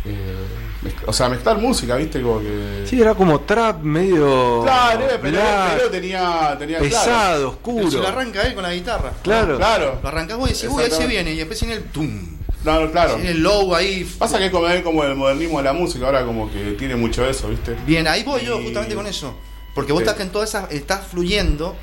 Eh, 0.05 0.93
o 1.07 1.13
sea, 1.13 1.29
mezclar 1.29 1.59
música, 1.59 1.97
¿viste? 1.97 2.23
Como 2.23 2.41
que... 2.41 2.85
Sí, 2.87 3.01
era 3.01 3.15
como 3.15 3.41
trap 3.41 3.83
medio. 3.83 4.63
Claro, 4.63 5.07
pero, 5.21 5.91
tenía, 5.91 6.57
tenía. 6.59 6.79
Pesado, 6.79 7.51
oscuro. 7.51 7.91
se 7.91 7.99
lo 7.99 8.09
arranca 8.09 8.43
él 8.43 8.55
con 8.55 8.63
la 8.63 8.73
guitarra. 8.73 9.13
Claro. 9.23 9.57
claro. 9.57 9.99
Lo 10.03 10.09
arrancás 10.09 10.39
vos 10.39 10.51
y 10.51 10.53
decís, 10.53 10.69
uy, 10.71 10.85
ahí 10.85 10.91
se 10.91 11.07
viene. 11.07 11.33
Y 11.33 11.37
después 11.37 11.63
en 11.63 11.73
el 11.73 11.85
tum. 11.85 12.38
Claro, 12.69 12.93
claro. 12.93 13.15
Tiene 13.15 13.31
el 13.31 13.43
low 13.43 13.75
ahí. 13.75 14.05
Pasa 14.19 14.37
que 14.39 14.47
es 14.47 14.51
como, 14.51 14.67
como 14.83 15.03
el 15.05 15.17
modernismo 15.17 15.57
de 15.59 15.65
la 15.65 15.73
música, 15.73 16.05
ahora 16.05 16.25
como 16.25 16.53
que 16.53 16.73
tiene 16.73 16.97
mucho 16.97 17.25
eso, 17.27 17.49
¿viste? 17.49 17.75
Bien, 17.87 18.07
ahí 18.07 18.23
voy 18.25 18.45
yo 18.45 18.61
justamente 18.61 18.95
con 18.95 19.07
eso. 19.07 19.35
Porque 19.75 19.93
vos 19.93 20.03
estás 20.03 20.21
en 20.21 20.29
todas 20.31 20.51
esas, 20.51 20.71
estás 20.71 21.07
fluyendo 21.07 21.75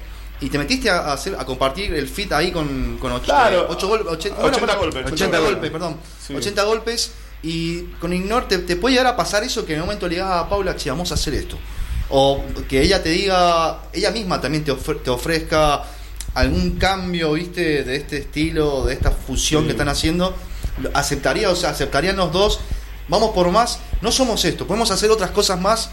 y 0.42 0.50
te 0.50 0.60
metiste 0.60 0.92
a, 0.92 1.14
hacer, 1.14 1.36
a 1.40 1.46
compartir 1.46 1.94
el 1.94 2.08
fit 2.08 2.32
ahí 2.34 2.52
con, 2.52 2.98
con 3.00 3.12
ocho, 3.14 3.26
claro. 3.26 3.68
golpes, 3.68 4.08
80, 4.12 4.44
80, 4.44 4.76
golpes, 4.76 5.12
80 5.12 5.40
golpes, 5.40 5.72
perdón. 5.72 5.98
80 6.36 6.64
golpes 6.64 7.12
Y 7.42 7.82
con 8.00 8.14
Ignor 8.14 8.48
te, 8.48 8.60
puede 8.76 8.96
llegar 8.96 9.08
a 9.08 9.16
pasar 9.16 9.44
eso 9.44 9.66
que 9.66 9.74
en 9.74 9.80
un 9.80 9.88
momento 9.88 10.08
le 10.08 10.16
digas 10.16 10.30
a 10.30 10.50
Paula, 10.50 10.76
che, 10.76 10.92
vamos 10.92 11.10
a 11.12 11.16
hacer 11.16 11.34
esto. 11.34 11.58
O 12.10 12.44
que 12.70 12.82
ella 12.82 13.02
te 13.02 13.10
diga, 13.10 13.86
ella 13.92 14.12
misma 14.12 14.40
también 14.40 14.64
te, 14.64 14.74
te 14.74 15.10
ofrezca 15.10 15.84
algún 16.36 16.72
cambio, 16.72 17.34
viste, 17.34 17.84
de 17.84 17.96
este 17.96 18.18
estilo, 18.18 18.86
de 18.86 18.94
esta 18.94 19.10
fusión 19.10 19.66
que 19.66 19.72
están 19.72 19.90
haciendo. 19.90 20.36
Aceptaría, 20.94 21.50
o 21.50 21.56
sea, 21.56 21.72
aceptarían 21.72 22.18
los 22.18 22.32
dos. 22.32 22.60
Vamos 23.08 23.32
por 23.32 23.50
más. 23.52 23.80
No 24.02 24.12
somos 24.12 24.44
esto, 24.46 24.68
podemos 24.68 24.92
hacer 24.92 25.12
otras 25.12 25.32
cosas 25.32 25.60
más 25.60 25.90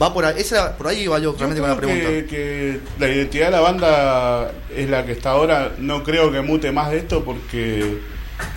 va 0.00 0.12
por 0.12 0.24
ahí, 0.24 0.34
esa, 0.38 0.76
por 0.76 0.88
ahí 0.88 1.06
va 1.06 1.18
yo 1.18 1.34
realmente 1.36 1.60
con 1.60 1.70
la 1.70 1.76
pregunta. 1.76 2.08
Que, 2.08 2.26
que, 2.26 2.80
la 2.98 3.08
identidad 3.08 3.46
de 3.46 3.52
la 3.52 3.60
banda 3.60 4.52
es 4.74 4.88
la 4.88 5.04
que 5.04 5.12
está 5.12 5.30
ahora. 5.30 5.72
No 5.78 6.02
creo 6.02 6.30
que 6.30 6.40
mute 6.40 6.72
más 6.72 6.90
de 6.90 6.98
esto 6.98 7.24
porque 7.24 7.98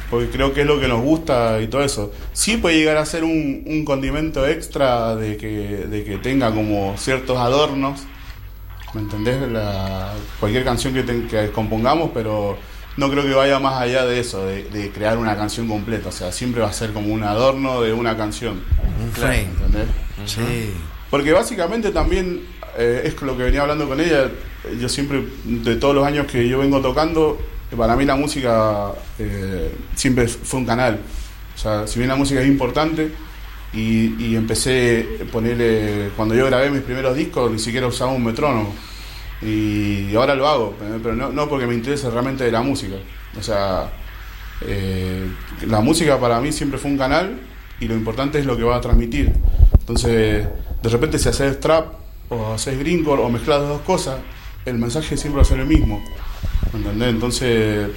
porque 0.10 0.30
creo 0.30 0.54
que 0.54 0.62
es 0.62 0.68
lo 0.68 0.80
que 0.80 0.88
nos 0.88 1.02
gusta 1.02 1.60
y 1.62 1.68
todo 1.68 1.84
eso. 1.84 2.12
Sí 2.34 2.58
puede 2.58 2.78
llegar 2.78 2.98
a 2.98 3.06
ser 3.06 3.24
un, 3.24 3.64
un 3.66 3.84
condimento 3.84 4.48
extra 4.48 5.16
de 5.16 5.38
que, 5.38 5.48
de 5.88 6.04
que 6.04 6.18
tenga 6.18 6.54
como 6.54 6.96
ciertos 6.98 7.38
adornos. 7.38 8.02
¿Me 8.94 9.02
entendés? 9.02 9.42
La, 9.52 10.14
cualquier 10.40 10.64
canción 10.64 10.94
que, 10.94 11.04
que 11.28 11.52
compongamos, 11.52 12.12
pero 12.14 12.58
no 12.98 13.10
creo 13.10 13.24
que 13.24 13.34
vaya 13.34 13.60
más 13.60 13.82
allá 13.82 14.06
de 14.06 14.20
eso, 14.20 14.46
de, 14.46 14.64
de, 14.66 14.92
crear 14.92 15.18
una 15.18 15.36
canción 15.36 15.68
completa. 15.68 16.10
O 16.10 16.12
sea, 16.12 16.32
siempre 16.32 16.62
va 16.62 16.70
a 16.70 16.74
ser 16.74 16.94
como 16.94 17.14
un 17.14 17.24
adorno 17.24 17.82
de 17.82 17.94
una 17.94 18.16
canción. 18.16 18.62
Un 19.04 19.12
frame. 19.12 19.42
¿Entendés? 19.42 19.88
Sí. 20.26 20.74
Porque 21.10 21.32
básicamente 21.32 21.92
también 21.92 22.42
eh, 22.78 23.02
es 23.06 23.22
lo 23.22 23.38
que 23.38 23.44
venía 23.44 23.62
hablando 23.62 23.88
con 23.88 24.00
ella. 24.00 24.32
Yo 24.80 24.90
siempre, 24.90 25.24
de 25.44 25.76
todos 25.76 25.94
los 25.94 26.06
años 26.06 26.28
que 26.28 26.48
yo 26.48 26.60
vengo 26.60 26.82
tocando, 26.82 27.40
para 27.78 27.96
mí 27.96 28.06
la 28.06 28.16
música 28.16 28.92
eh, 29.20 29.72
siempre 29.96 30.28
fue 30.28 30.60
un 30.60 30.66
canal. 30.66 31.00
O 31.56 31.58
sea, 31.58 31.88
si 31.88 32.00
bien 32.00 32.10
la 32.10 32.16
música 32.16 32.42
es 32.42 32.48
importante, 32.48 33.12
y, 33.74 34.36
empecé 34.36 35.20
a 35.22 35.32
ponerle, 35.32 36.12
cuando 36.16 36.36
yo 36.36 36.46
grabé 36.46 36.70
mis 36.70 36.82
primeros 36.82 37.16
discos, 37.16 37.52
ni 37.52 37.60
siquiera 37.60 37.88
usaba 37.88 38.12
un 38.12 38.24
metrónomo. 38.24 38.74
Y 39.46 40.16
ahora 40.16 40.36
lo 40.36 40.48
hago, 40.48 40.76
pero 41.02 41.16
no, 41.16 41.32
no 41.32 41.50
porque 41.50 41.66
me 41.68 41.74
interese 41.74 42.10
realmente 42.10 42.44
de 42.44 42.52
la 42.52 42.62
música. 42.62 42.96
O 43.38 43.44
sea, 43.44 43.92
eh, 44.62 45.28
la 45.68 45.82
música 45.82 46.20
para 46.20 46.40
mí 46.40 46.52
siempre 46.52 46.80
fue 46.80 46.92
un 46.92 46.98
canal 46.98 47.40
y 47.80 47.88
lo 47.88 47.96
importante 47.96 48.40
es 48.40 48.46
lo 48.46 48.56
que 48.56 48.64
va 48.64 48.78
a 48.78 48.82
transmitir. 48.82 49.34
Entonces, 49.80 50.48
de 50.82 50.90
repente 50.90 51.20
si 51.20 51.30
haces 51.30 51.60
trap 51.60 51.94
o 52.30 52.54
haces 52.54 52.78
greencore 52.80 53.22
o 53.22 53.30
mezclas 53.30 53.60
las 53.60 53.70
dos 53.70 53.82
cosas, 53.82 54.18
el 54.66 54.78
mensaje 54.78 55.18
siempre 55.18 55.38
va 55.38 55.42
a 55.42 55.46
ser 55.46 55.60
el 55.60 55.66
mismo. 55.66 56.04
¿Entendés? 56.74 57.10
Entonces, 57.10 57.90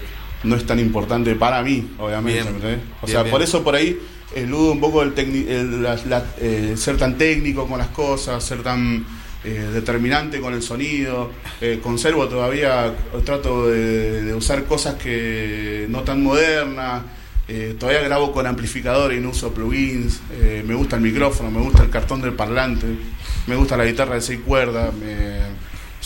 no 0.43 0.57
es 0.57 0.67
tan 0.67 0.81
importante 0.81 1.35
para 1.35 1.63
mí, 1.63 1.93
obviamente. 1.99 2.79
O 3.03 3.07
sea, 3.07 3.25
por 3.25 3.43
eso 3.43 3.63
por 3.63 3.75
ahí 3.75 3.99
eludo 4.35 4.73
un 4.73 4.81
poco 4.81 5.03
el, 5.03 5.15
eh, 5.17 6.75
ser 6.77 6.97
tan 6.97 7.17
técnico 7.17 7.67
con 7.67 7.79
las 7.79 7.89
cosas, 7.89 8.43
ser 8.43 8.63
tan 8.63 9.07
eh, 9.47 9.71
determinante 9.73 10.41
con 10.41 10.55
el 10.55 10.63
sonido. 10.63 11.31
Eh, 11.61 11.79
conservo 11.81 12.29
todavía, 12.29 12.93
trato 13.25 13.69
de, 13.69 14.35
usar 14.35 14.65
cosas 14.65 14.97
que 14.97 15.87
no 15.89 16.03
tan 16.03 16.23
modernas. 16.23 17.03
Eh, 17.49 17.77
todavía 17.79 18.03
grabo 18.03 18.33
con 18.33 18.45
amplificador 18.45 19.13
y 19.13 19.21
no 19.21 19.31
uso 19.31 19.55
plugins. 19.55 20.21
Eh, 20.33 20.65
me 20.67 20.75
gusta 20.75 20.97
el 20.97 21.03
micrófono, 21.03 21.51
me 21.53 21.61
gusta 21.61 21.85
el 21.85 21.91
cartón 21.91 22.21
del 22.21 22.33
parlante, 22.33 22.87
me 23.47 23.55
gusta 23.55 23.77
la 23.77 23.85
guitarra 23.85 24.17
de 24.17 24.21
seis 24.21 24.41
cuerdas. 24.45 24.93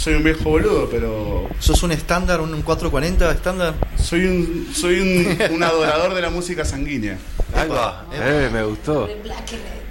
Soy 0.00 0.14
un 0.14 0.24
viejo 0.24 0.44
boludo, 0.44 0.88
pero. 0.90 1.46
¿Sos 1.58 1.82
un 1.82 1.92
estándar, 1.92 2.40
un 2.40 2.50
440 2.62 3.32
estándar? 3.32 3.74
Soy 4.02 4.24
un, 4.24 4.70
soy 4.74 4.98
un, 5.50 5.62
adorador 5.62 6.14
de 6.14 6.22
la 6.22 6.30
música 6.30 6.64
sanguínea. 6.64 7.18
Eh, 8.10 8.48
me 8.50 8.64
gustó. 8.64 9.06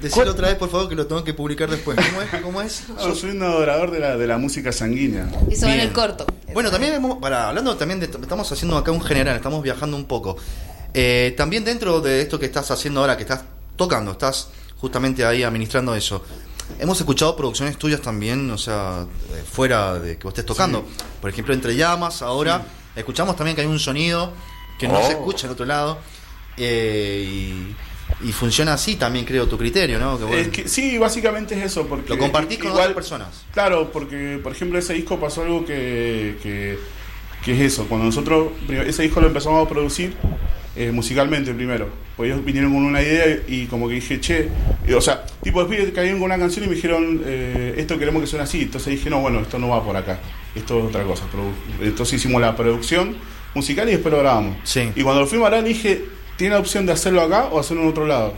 Decirlo 0.02 0.32
otra 0.32 0.48
vez, 0.48 0.58
por 0.58 0.72
favor, 0.72 0.90
que 0.90 0.96
lo 0.96 1.06
tengo 1.06 1.24
que 1.24 1.36
publicar 1.36 1.70
después. 1.70 1.96
¿Cómo 1.96 2.22
es? 2.24 2.42
¿Cómo 2.42 2.62
es? 2.64 2.86
soy 3.20 3.30
un 3.30 3.44
adorador 3.44 3.92
de 3.92 4.00
la, 4.00 4.18
de 4.18 4.26
la 4.26 4.40
música 4.40 4.72
sanguínea. 4.72 5.30
Eso 5.48 5.68
en 5.68 5.80
el 5.80 5.94
corto. 5.94 6.26
Bueno, 6.56 6.72
también, 6.72 7.00
para, 7.22 7.50
hablando 7.50 7.78
también 7.78 8.00
de. 8.00 8.08
Estamos 8.08 8.52
haciendo 8.52 8.78
acá 8.78 8.92
un 8.92 9.04
general, 9.04 9.36
estamos 9.36 9.62
viajando 9.62 9.96
un 9.96 10.06
poco. 10.06 10.38
Eh, 10.96 11.36
también 11.38 11.64
dentro 11.64 12.02
de 12.02 12.22
esto 12.22 12.40
que 12.40 12.48
estás 12.48 12.72
haciendo 12.72 13.02
ahora, 13.02 13.16
que 13.16 13.24
estás 13.24 13.44
tocando, 13.76 14.14
estás 14.14 14.50
justamente 14.78 15.24
ahí 15.24 15.44
administrando 15.44 15.94
eso. 15.94 16.24
Hemos 16.80 17.00
escuchado 17.00 17.36
producciones 17.36 17.78
tuyas 17.78 18.02
también, 18.02 18.50
o 18.52 18.58
sea, 18.58 19.06
eh, 19.34 19.44
fuera 19.50 20.00
de 20.00 20.18
que 20.18 20.24
vos 20.24 20.32
estés 20.32 20.46
tocando. 20.46 20.86
Por 21.22 21.30
ejemplo, 21.30 21.54
Entre 21.54 21.76
Llamas, 21.76 22.22
ahora 22.22 22.64
escuchamos 22.96 23.36
también 23.36 23.56
que 23.56 23.62
hay 23.62 23.68
un 23.68 23.80
sonido 23.80 24.34
que 24.80 24.88
no 24.88 25.02
se 25.02 25.08
oh. 25.16 25.20
escucha 25.20 25.48
en 25.48 25.54
otro 25.54 25.66
lado. 25.66 25.98
Eh, 26.58 27.74
y, 28.22 28.32
funciona 28.32 28.74
así 28.74 28.96
también, 28.96 29.24
creo, 29.24 29.48
tu 29.48 29.58
criterio, 29.58 30.00
¿no? 30.00 30.20
sí, 30.66 30.98
básicamente 30.98 31.58
es 31.58 31.66
eso. 31.66 31.86
Porque 31.86 32.10
lo 32.10 32.18
compartís 32.18 32.58
con 32.58 32.72
otras 32.72 32.94
personas. 32.94 33.46
Claro, 33.54 33.92
porque, 33.92 34.40
por 34.42 34.52
ejemplo, 34.52 34.80
ese 34.80 34.94
disco 34.94 35.20
pasó 35.20 35.44
algo 35.44 35.64
que, 35.66 36.38
que, 36.42 36.80
que 37.44 37.54
es 37.54 37.74
eso. 37.74 37.86
Cuando 37.88 38.08
nosotros, 38.08 38.50
ese 38.68 39.04
disco 39.04 39.22
lo 39.22 39.28
empezamos 39.28 39.66
a 39.66 39.70
producir, 39.70 40.16
eh, 40.76 40.92
musicalmente 40.92 41.54
primero. 41.54 41.90
Pues 42.16 42.32
ellos 42.32 42.44
vinieron 42.44 42.74
con 42.74 42.84
una 42.84 43.02
idea 43.02 43.40
y 43.48 43.66
como 43.66 43.88
que 43.88 43.96
dije, 43.96 44.20
che, 44.20 44.50
o 44.96 45.02
sea, 45.02 45.26
tipo 45.42 45.64
después 45.64 45.92
cayeron 45.92 46.20
con 46.20 46.26
una 46.26 46.38
canción 46.38 46.66
y 46.66 46.68
me 46.68 46.76
dijeron, 46.76 47.22
eh, 47.26 47.76
esto 47.78 47.98
queremos 47.98 48.22
que 48.22 48.28
suene 48.28 48.44
así. 48.44 48.62
Entonces 48.62 48.92
dije, 48.92 49.10
no, 49.10 49.22
bueno, 49.22 49.40
esto 49.40 49.58
no 49.58 49.70
va 49.70 49.84
por 49.84 49.96
acá, 49.96 50.20
esto 50.56 50.80
es 50.80 50.86
otra 50.86 51.04
cosa. 51.04 51.24
Entonces 51.82 52.20
hicimos 52.20 52.42
la 52.42 52.56
producción 52.56 53.16
musical 53.56 53.88
y 53.90 53.94
después 53.94 54.14
lo 54.14 54.20
grabamos. 54.20 54.58
Y 54.96 55.02
cuando 55.02 55.22
lo 55.22 55.28
fuimos 55.28 55.48
a 55.48 55.50
grabar 55.50 55.68
dije, 55.68 56.06
¿tiene 56.38 56.54
la 56.54 56.60
opción 56.60 56.86
de 56.86 56.92
hacerlo 56.92 57.22
acá 57.22 57.46
o 57.46 57.60
hacerlo 57.60 57.84
en 57.84 57.90
otro 57.90 58.06
lado? 58.06 58.36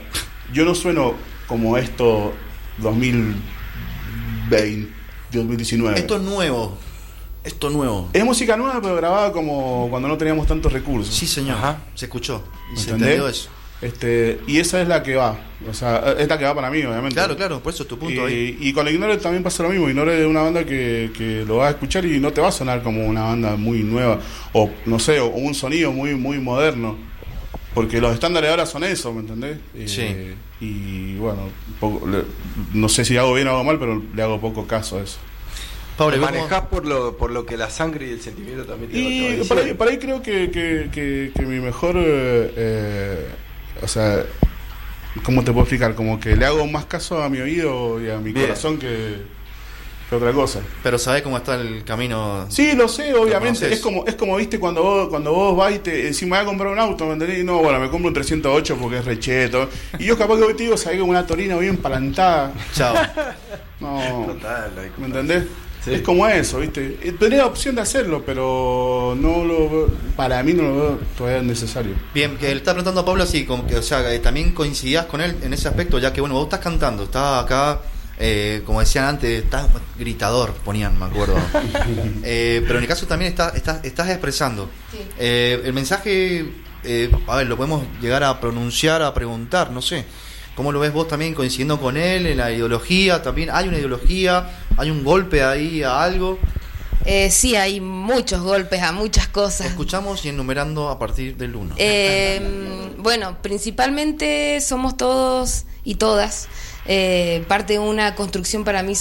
Yo 0.52 0.64
no 0.64 0.74
sueno 0.74 1.14
como 1.46 1.76
esto 1.76 2.32
2020, 2.78 4.88
2019. 5.32 5.98
Esto 5.98 6.16
es 6.16 6.22
nuevo. 6.22 6.78
Esto 7.44 7.70
nuevo. 7.70 8.08
Es 8.12 8.24
música 8.24 8.56
nueva, 8.56 8.80
pero 8.80 8.94
grabada 8.96 9.32
como 9.32 9.88
cuando 9.90 10.08
no 10.08 10.16
teníamos 10.16 10.46
tantos 10.46 10.72
recursos. 10.72 11.14
Sí, 11.14 11.26
señor. 11.26 11.58
Se 11.94 12.06
escuchó. 12.06 12.42
Y 12.74 12.78
se 12.78 12.90
entendió 12.90 13.26
eso. 13.28 13.48
Este, 13.80 14.38
y 14.46 14.58
esa 14.58 14.80
es 14.80 14.86
la 14.86 15.02
que 15.02 15.16
va. 15.16 15.36
O 15.68 15.74
sea, 15.74 16.14
es 16.16 16.28
la 16.28 16.38
que 16.38 16.44
va 16.44 16.54
para 16.54 16.70
mí, 16.70 16.84
obviamente. 16.84 17.14
Claro, 17.14 17.36
claro, 17.36 17.60
por 17.60 17.74
eso 17.74 17.82
es 17.82 17.88
tu 17.88 17.98
punto 17.98 18.28
y, 18.28 18.32
ahí. 18.32 18.58
Y 18.60 18.72
con 18.72 18.86
Ignore 18.86 19.16
también 19.16 19.42
pasa 19.42 19.64
lo 19.64 19.70
mismo. 19.70 19.88
Ignore 19.88 20.20
es 20.20 20.26
una 20.26 20.42
banda 20.42 20.64
que, 20.64 21.10
que 21.16 21.44
lo 21.44 21.56
va 21.56 21.66
a 21.66 21.70
escuchar 21.70 22.04
y 22.04 22.20
no 22.20 22.32
te 22.32 22.40
va 22.40 22.48
a 22.48 22.52
sonar 22.52 22.84
como 22.84 23.04
una 23.04 23.22
banda 23.22 23.56
muy 23.56 23.82
nueva. 23.82 24.20
O, 24.52 24.70
no 24.86 25.00
sé, 25.00 25.18
o 25.18 25.26
un 25.26 25.54
sonido 25.54 25.90
muy, 25.90 26.14
muy 26.14 26.38
moderno. 26.38 26.96
Porque 27.74 28.00
los 28.00 28.14
estándares 28.14 28.50
ahora 28.50 28.66
son 28.66 28.84
eso, 28.84 29.12
¿me 29.12 29.20
entendés? 29.20 29.58
Sí. 29.86 30.34
y 30.60 31.16
bueno, 31.16 31.48
no 32.74 32.88
sé 32.88 33.04
si 33.04 33.16
hago 33.16 33.34
bien 33.34 33.48
o 33.48 33.52
hago 33.52 33.64
mal, 33.64 33.78
pero 33.78 34.00
le 34.14 34.22
hago 34.22 34.40
poco 34.40 34.66
caso 34.66 34.98
a 34.98 35.02
eso. 35.02 35.18
Pobre, 35.96 36.16
manejás 36.18 36.62
por 36.62 36.86
lo, 36.86 37.16
por 37.16 37.30
lo 37.30 37.44
que 37.44 37.56
la 37.56 37.68
sangre 37.68 38.06
y 38.06 38.10
el 38.12 38.20
sentimiento 38.20 38.64
también 38.64 38.90
te 38.90 38.98
Y 38.98 39.44
por 39.46 39.58
ahí, 39.58 39.74
por 39.74 39.88
ahí, 39.88 39.98
creo 39.98 40.22
que, 40.22 40.50
que, 40.50 41.30
que, 41.34 41.42
mi 41.42 41.60
mejor. 41.60 41.96
Eh, 41.96 42.52
eh, 42.56 43.26
o 43.82 43.88
sea, 43.88 44.24
¿cómo 45.22 45.44
te 45.44 45.52
puedo 45.52 45.64
explicar? 45.64 45.94
Como 45.94 46.18
que 46.18 46.34
le 46.34 46.46
hago 46.46 46.66
más 46.66 46.86
caso 46.86 47.22
a 47.22 47.28
mi 47.28 47.40
oído 47.40 48.02
y 48.02 48.08
a 48.08 48.18
mi 48.18 48.32
corazón 48.32 48.78
que, 48.78 49.18
que, 50.08 50.16
otra 50.16 50.32
cosa. 50.32 50.60
Pero 50.82 50.98
¿sabés 50.98 51.20
cómo 51.20 51.36
está 51.36 51.56
el 51.56 51.84
camino? 51.84 52.46
Sí, 52.48 52.72
lo 52.74 52.88
sé, 52.88 53.14
obviamente. 53.14 53.70
es 53.70 53.80
como, 53.80 54.06
es 54.06 54.14
como, 54.14 54.36
viste, 54.36 54.58
cuando 54.58 54.82
vos, 54.82 55.08
cuando 55.10 55.32
vos 55.32 55.54
vas 55.54 55.74
y 55.74 55.80
te 55.80 55.90
decís, 55.90 56.22
me 56.22 56.30
voy 56.30 56.38
a 56.38 56.44
comprar 56.44 56.72
un 56.72 56.78
auto, 56.78 57.04
¿me 57.04 57.12
entendés? 57.12 57.40
Y 57.40 57.44
no, 57.44 57.58
bueno, 57.58 57.78
me 57.78 57.90
compro 57.90 58.08
un 58.08 58.14
308 58.14 58.78
porque 58.80 58.98
es 58.98 59.04
recheto. 59.04 59.68
Y 59.98 60.06
yo 60.06 60.16
capaz 60.16 60.38
que 60.38 60.44
hoy 60.44 60.54
te 60.54 60.62
digo, 60.62 60.78
sabés 60.78 60.98
como 60.98 61.10
una 61.10 61.26
torina 61.26 61.58
bien 61.58 61.76
palantada. 61.76 62.54
Chao. 62.74 62.94
No. 63.82 64.26
Total, 64.28 64.70
¿Me 64.96 65.06
entendés? 65.06 65.42
Es 65.86 66.02
como 66.02 66.26
eso, 66.28 66.60
¿viste? 66.60 66.98
Eh, 67.02 67.12
Tenía 67.18 67.46
opción 67.46 67.74
de 67.74 67.80
hacerlo, 67.80 68.22
pero 68.24 69.16
no 69.18 69.44
lo 69.44 69.88
para 70.16 70.42
mí 70.42 70.52
no 70.52 70.62
lo 70.62 70.74
veo 70.76 71.00
todavía 71.16 71.42
necesario. 71.42 71.94
Bien, 72.14 72.36
que 72.36 72.46
le 72.48 72.56
está 72.56 72.72
preguntando 72.72 73.00
a 73.00 73.04
Pablo 73.04 73.24
así, 73.24 73.44
como 73.44 73.66
que, 73.66 73.76
o 73.76 73.82
sea, 73.82 74.22
también 74.22 74.52
coincidías 74.52 75.06
con 75.06 75.20
él 75.20 75.36
en 75.42 75.52
ese 75.52 75.68
aspecto, 75.68 75.98
ya 75.98 76.12
que, 76.12 76.20
bueno, 76.20 76.34
vos 76.36 76.44
estás 76.44 76.60
cantando, 76.60 77.04
estás 77.04 77.44
acá, 77.44 77.80
eh, 78.18 78.62
como 78.64 78.80
decían 78.80 79.06
antes, 79.06 79.42
estás 79.42 79.68
gritador, 79.98 80.52
ponían, 80.64 80.98
me 80.98 81.06
acuerdo. 81.06 81.36
Eh, 82.24 82.62
pero 82.62 82.78
en 82.78 82.84
el 82.84 82.88
caso 82.88 83.06
también 83.06 83.32
estás, 83.32 83.54
estás, 83.56 83.84
estás 83.84 84.08
expresando. 84.08 84.70
el 85.18 85.72
mensaje, 85.72 86.44
a 87.26 87.36
ver, 87.36 87.46
lo 87.46 87.56
podemos 87.56 87.84
llegar 88.00 88.22
a 88.22 88.40
pronunciar, 88.40 89.02
a 89.02 89.12
preguntar, 89.12 89.70
no 89.70 89.82
sé. 89.82 90.04
¿Cómo 90.54 90.70
lo 90.70 90.80
ves 90.80 90.92
vos 90.92 91.08
también 91.08 91.32
coincidiendo 91.34 91.80
con 91.80 91.96
él 91.96 92.26
en 92.26 92.36
la 92.36 92.52
ideología? 92.52 93.22
También 93.22 93.48
hay 93.50 93.68
una 93.68 93.78
ideología, 93.78 94.61
hay 94.76 94.90
un 94.90 95.04
golpe 95.04 95.42
ahí 95.42 95.82
a 95.82 96.02
algo. 96.02 96.38
Eh, 97.04 97.30
sí, 97.30 97.56
hay 97.56 97.80
muchos 97.80 98.42
golpes 98.42 98.82
a 98.82 98.92
muchas 98.92 99.28
cosas. 99.28 99.66
Escuchamos 99.66 100.24
y 100.24 100.28
enumerando 100.28 100.88
a 100.88 100.98
partir 100.98 101.36
del 101.36 101.56
1. 101.56 101.74
Em, 101.78 103.02
bueno, 103.02 103.38
principalmente 103.42 104.60
somos 104.60 104.96
todos 104.96 105.64
y 105.84 105.96
todas 105.96 106.48
eh, 106.86 107.44
parte 107.48 107.74
de 107.74 107.78
una 107.78 108.14
construcción 108.14 108.64
para 108.64 108.82
mí, 108.82 108.94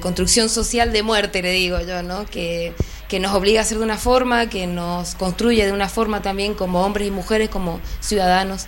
construcción 0.00 0.48
social 0.48 0.92
de 0.92 1.02
muerte, 1.02 1.42
le 1.42 1.52
digo 1.52 1.80
yo, 1.80 2.02
¿no? 2.02 2.26
Que, 2.26 2.74
que 3.08 3.20
nos 3.20 3.34
obliga 3.34 3.60
a 3.60 3.64
ser 3.64 3.78
de 3.78 3.84
una 3.84 3.98
forma, 3.98 4.48
que 4.48 4.66
nos 4.66 5.14
construye 5.14 5.64
de 5.66 5.72
una 5.72 5.88
forma 5.88 6.22
también 6.22 6.54
como 6.54 6.84
hombres 6.84 7.08
y 7.08 7.10
mujeres, 7.10 7.48
como 7.48 7.80
ciudadanos. 8.00 8.66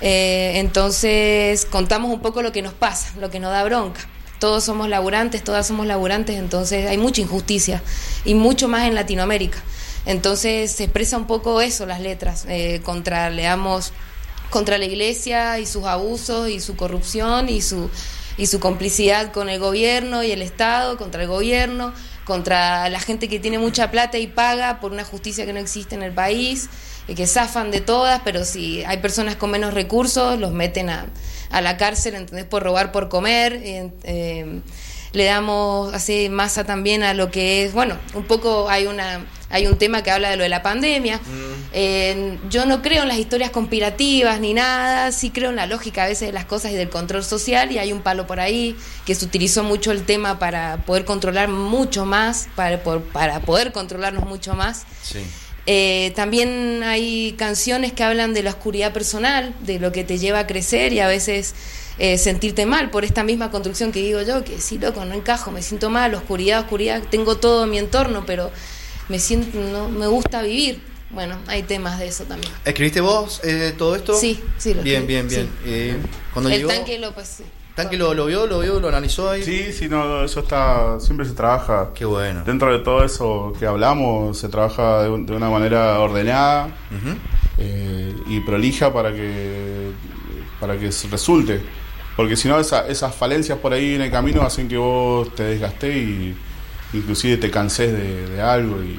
Eh, 0.00 0.52
entonces 0.56 1.64
contamos 1.66 2.12
un 2.12 2.20
poco 2.20 2.42
lo 2.42 2.52
que 2.52 2.62
nos 2.62 2.74
pasa, 2.74 3.12
lo 3.18 3.30
que 3.30 3.40
nos 3.40 3.50
da 3.50 3.64
bronca. 3.64 4.00
Todos 4.38 4.64
somos 4.64 4.88
laburantes, 4.88 5.42
todas 5.42 5.66
somos 5.66 5.86
laburantes, 5.86 6.36
entonces 6.36 6.86
hay 6.88 6.98
mucha 6.98 7.20
injusticia 7.20 7.82
y 8.24 8.34
mucho 8.34 8.68
más 8.68 8.86
en 8.86 8.94
Latinoamérica. 8.94 9.62
Entonces 10.04 10.70
se 10.72 10.84
expresa 10.84 11.16
un 11.16 11.26
poco 11.26 11.60
eso 11.60 11.86
las 11.86 12.00
letras, 12.00 12.44
eh, 12.48 12.80
contra, 12.84 13.30
leamos, 13.30 13.92
contra 14.50 14.78
la 14.78 14.84
iglesia 14.84 15.58
y 15.58 15.66
sus 15.66 15.84
abusos 15.84 16.48
y 16.48 16.60
su 16.60 16.76
corrupción 16.76 17.48
y 17.48 17.62
su, 17.62 17.90
y 18.36 18.46
su 18.46 18.60
complicidad 18.60 19.32
con 19.32 19.48
el 19.48 19.58
gobierno 19.58 20.22
y 20.22 20.30
el 20.30 20.42
Estado, 20.42 20.96
contra 20.96 21.22
el 21.22 21.28
gobierno, 21.28 21.92
contra 22.24 22.88
la 22.88 23.00
gente 23.00 23.28
que 23.28 23.40
tiene 23.40 23.58
mucha 23.58 23.90
plata 23.90 24.18
y 24.18 24.26
paga 24.26 24.80
por 24.80 24.92
una 24.92 25.04
justicia 25.04 25.46
que 25.46 25.52
no 25.52 25.60
existe 25.60 25.94
en 25.94 26.02
el 26.02 26.12
país 26.12 26.68
que 27.14 27.26
zafan 27.26 27.70
de 27.70 27.80
todas, 27.80 28.20
pero 28.24 28.44
si 28.44 28.82
hay 28.84 28.98
personas 28.98 29.36
con 29.36 29.50
menos 29.50 29.74
recursos, 29.74 30.38
los 30.40 30.52
meten 30.52 30.90
a, 30.90 31.06
a 31.50 31.60
la 31.60 31.76
cárcel, 31.76 32.14
¿entendés? 32.14 32.44
Por 32.44 32.62
robar, 32.62 32.92
por 32.92 33.08
comer. 33.08 33.60
Eh, 33.62 34.60
le 35.12 35.24
damos 35.24 35.94
así 35.94 36.28
masa 36.28 36.64
también 36.64 37.02
a 37.02 37.14
lo 37.14 37.30
que 37.30 37.64
es, 37.64 37.72
bueno, 37.72 37.96
un 38.14 38.24
poco 38.24 38.68
hay 38.68 38.86
una 38.86 39.24
hay 39.48 39.66
un 39.66 39.78
tema 39.78 40.02
que 40.02 40.10
habla 40.10 40.30
de 40.30 40.36
lo 40.36 40.42
de 40.42 40.48
la 40.48 40.62
pandemia. 40.62 41.18
Mm. 41.18 42.48
yo 42.50 42.66
no 42.66 42.82
creo 42.82 43.02
en 43.02 43.08
las 43.08 43.18
historias 43.18 43.50
conspirativas 43.50 44.40
ni 44.40 44.54
nada, 44.54 45.12
sí 45.12 45.30
creo 45.30 45.50
en 45.50 45.56
la 45.56 45.66
lógica 45.66 46.04
a 46.04 46.08
veces 46.08 46.28
de 46.28 46.32
las 46.32 46.44
cosas 46.44 46.72
y 46.72 46.74
del 46.74 46.90
control 46.90 47.24
social 47.24 47.70
y 47.70 47.78
hay 47.78 47.92
un 47.92 48.00
palo 48.00 48.26
por 48.26 48.40
ahí 48.40 48.76
que 49.04 49.14
se 49.14 49.24
utilizó 49.24 49.62
mucho 49.62 49.92
el 49.92 50.04
tema 50.04 50.38
para 50.38 50.78
poder 50.84 51.04
controlar 51.04 51.48
mucho 51.48 52.04
más, 52.04 52.48
para, 52.56 52.82
para 52.82 53.40
poder 53.40 53.72
controlarnos 53.72 54.26
mucho 54.26 54.54
más. 54.54 54.84
Sí. 55.02 55.20
Eh, 55.66 56.12
también 56.14 56.82
hay 56.84 57.34
canciones 57.36 57.92
que 57.92 58.04
hablan 58.04 58.34
de 58.34 58.44
la 58.44 58.50
oscuridad 58.50 58.92
personal, 58.92 59.52
de 59.60 59.80
lo 59.80 59.90
que 59.90 60.04
te 60.04 60.18
lleva 60.18 60.40
a 60.40 60.46
crecer 60.46 60.92
y 60.92 61.00
a 61.00 61.08
veces 61.08 61.54
eh, 61.98 62.18
sentirte 62.18 62.66
mal 62.66 62.90
por 62.90 63.04
esta 63.04 63.24
misma 63.24 63.50
construcción 63.50 63.90
que 63.90 64.00
digo 64.00 64.22
yo, 64.22 64.44
que 64.44 64.60
sí, 64.60 64.78
loco, 64.78 65.04
no 65.04 65.14
encajo, 65.14 65.50
me 65.50 65.62
siento 65.62 65.90
mal, 65.90 66.14
oscuridad, 66.14 66.60
oscuridad, 66.60 67.02
tengo 67.10 67.38
todo 67.38 67.64
en 67.64 67.70
mi 67.70 67.78
entorno, 67.78 68.24
pero 68.24 68.52
me 69.08 69.18
siento, 69.18 69.58
no, 69.58 69.88
me 69.88 70.06
gusta 70.06 70.42
vivir. 70.42 70.80
Bueno, 71.10 71.38
hay 71.46 71.62
temas 71.62 71.98
de 71.98 72.08
eso 72.08 72.24
también. 72.24 72.52
¿Escribiste 72.64 73.00
vos 73.00 73.40
eh, 73.44 73.72
todo 73.78 73.94
esto? 73.94 74.18
Sí, 74.18 74.40
sí, 74.58 74.74
lo 74.74 74.82
Bien, 74.82 75.06
bien, 75.06 75.28
bien. 75.28 75.48
cuando 76.32 76.50
El 76.50 76.66
tanque 76.66 76.98
¿Tanque 77.76 77.98
lo, 77.98 78.14
lo, 78.14 78.24
vio, 78.24 78.46
lo 78.46 78.60
vio, 78.60 78.80
lo 78.80 78.88
analizó 78.88 79.28
ahí? 79.28 79.42
Sí, 79.42 79.70
sí, 79.70 79.86
no, 79.86 80.24
eso 80.24 80.40
está, 80.40 80.98
siempre 80.98 81.26
se 81.26 81.34
trabaja. 81.34 81.90
Qué 81.94 82.06
bueno. 82.06 82.42
Dentro 82.42 82.72
de 82.72 82.82
todo 82.82 83.04
eso 83.04 83.52
que 83.58 83.66
hablamos, 83.66 84.38
se 84.38 84.48
trabaja 84.48 85.02
de, 85.02 85.10
una 85.10 85.50
manera 85.50 86.00
ordenada 86.00 86.74
eh, 87.58 88.16
y 88.28 88.40
prolija 88.40 88.90
para 88.94 89.12
que, 89.12 89.90
para 90.58 90.78
que 90.78 90.90
resulte. 91.10 91.60
Porque 92.16 92.34
si 92.34 92.48
no, 92.48 92.58
esas 92.58 93.14
falencias 93.14 93.58
por 93.58 93.74
ahí 93.74 93.96
en 93.96 94.00
el 94.00 94.10
camino 94.10 94.40
hacen 94.40 94.68
que 94.68 94.78
vos 94.78 95.34
te 95.34 95.42
desgastés 95.42 95.94
y 95.94 96.34
inclusive 96.94 97.36
te 97.36 97.50
canses 97.50 97.92
de, 97.92 98.26
de 98.30 98.40
algo. 98.40 98.82
Y, 98.82 98.98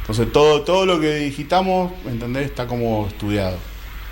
entonces 0.00 0.30
todo, 0.30 0.60
todo 0.60 0.84
lo 0.84 1.00
que 1.00 1.14
digitamos, 1.20 1.92
¿entendés? 2.04 2.50
Está 2.50 2.66
como 2.66 3.06
estudiado. 3.06 3.56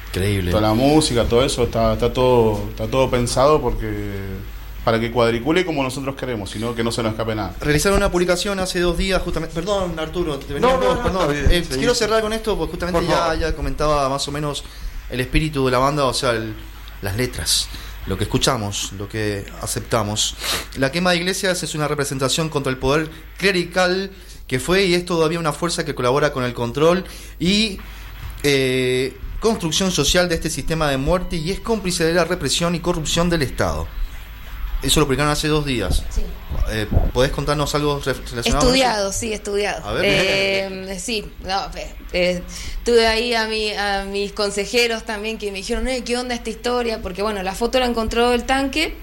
Increíble. 0.08 0.50
Toda 0.50 0.62
la 0.62 0.74
música, 0.74 1.24
todo 1.24 1.44
eso, 1.44 1.64
está, 1.64 1.94
está, 1.94 2.12
todo, 2.12 2.66
está 2.70 2.86
todo 2.86 3.10
pensado 3.10 3.60
porque 3.60 4.38
para 4.84 4.98
que 4.98 5.10
cuadricule 5.10 5.66
como 5.66 5.82
nosotros 5.82 6.16
queremos, 6.16 6.50
sino 6.50 6.74
que 6.74 6.82
no 6.82 6.90
se 6.90 7.02
nos 7.02 7.12
escape 7.12 7.34
nada. 7.34 7.54
Realizaron 7.60 7.98
una 7.98 8.10
publicación 8.10 8.58
hace 8.58 8.80
dos 8.80 8.96
días, 8.96 9.20
justamente. 9.22 9.54
Perdón, 9.54 9.98
Arturo, 9.98 10.38
te 10.38 10.54
venía 10.54 10.72
no, 10.72 11.02
perdón. 11.02 11.34
Eh, 11.50 11.64
quiero 11.68 11.94
cerrar 11.94 12.22
con 12.22 12.32
esto, 12.32 12.56
porque 12.56 12.70
justamente 12.72 13.06
ya, 13.06 13.34
ya 13.34 13.54
comentaba 13.54 14.08
más 14.08 14.26
o 14.28 14.32
menos 14.32 14.64
el 15.10 15.20
espíritu 15.20 15.66
de 15.66 15.72
la 15.72 15.78
banda, 15.78 16.06
o 16.06 16.14
sea, 16.14 16.32
las 17.02 17.16
letras 17.16 17.68
lo 18.08 18.16
que 18.16 18.24
escuchamos, 18.24 18.92
lo 18.98 19.08
que 19.08 19.44
aceptamos. 19.60 20.34
La 20.76 20.90
quema 20.90 21.10
de 21.10 21.18
iglesias 21.18 21.62
es 21.62 21.74
una 21.74 21.86
representación 21.86 22.48
contra 22.48 22.70
el 22.70 22.78
poder 22.78 23.10
clerical 23.36 24.10
que 24.46 24.58
fue 24.58 24.86
y 24.86 24.94
es 24.94 25.04
todavía 25.04 25.38
una 25.38 25.52
fuerza 25.52 25.84
que 25.84 25.94
colabora 25.94 26.32
con 26.32 26.42
el 26.42 26.54
control 26.54 27.04
y 27.38 27.78
eh, 28.42 29.14
construcción 29.40 29.90
social 29.90 30.28
de 30.28 30.34
este 30.34 30.50
sistema 30.50 30.90
de 30.90 30.96
muerte 30.96 31.36
y 31.36 31.50
es 31.50 31.60
cómplice 31.60 32.04
de 32.04 32.14
la 32.14 32.24
represión 32.24 32.74
y 32.74 32.80
corrupción 32.80 33.30
del 33.30 33.42
Estado. 33.42 33.86
Eso 34.82 35.00
lo 35.00 35.06
publicaron 35.06 35.32
hace 35.32 35.48
dos 35.48 35.66
días. 35.66 36.04
Sí. 36.10 36.22
Eh, 36.70 36.86
¿Podés 37.12 37.32
contarnos 37.32 37.74
algo 37.74 38.00
relacionado? 38.00 38.66
Estudiado, 38.66 39.12
sí, 39.12 39.32
estudiado. 39.32 39.84
A 39.84 39.92
ver, 39.92 40.04
eh, 40.06 40.98
sí, 41.00 41.24
no, 41.44 41.68
eh, 42.12 42.42
tuve 42.84 43.06
ahí 43.06 43.34
a, 43.34 43.46
mi, 43.48 43.72
a 43.72 44.04
mis 44.04 44.32
consejeros 44.32 45.04
también 45.04 45.36
que 45.36 45.50
me 45.50 45.58
dijeron, 45.58 45.88
eh, 45.88 46.04
¿qué 46.04 46.16
onda 46.16 46.34
esta 46.34 46.50
historia? 46.50 47.02
Porque 47.02 47.22
bueno, 47.22 47.42
la 47.42 47.54
foto 47.54 47.80
la 47.80 47.86
encontró 47.86 48.32
el 48.32 48.44
tanque, 48.44 48.94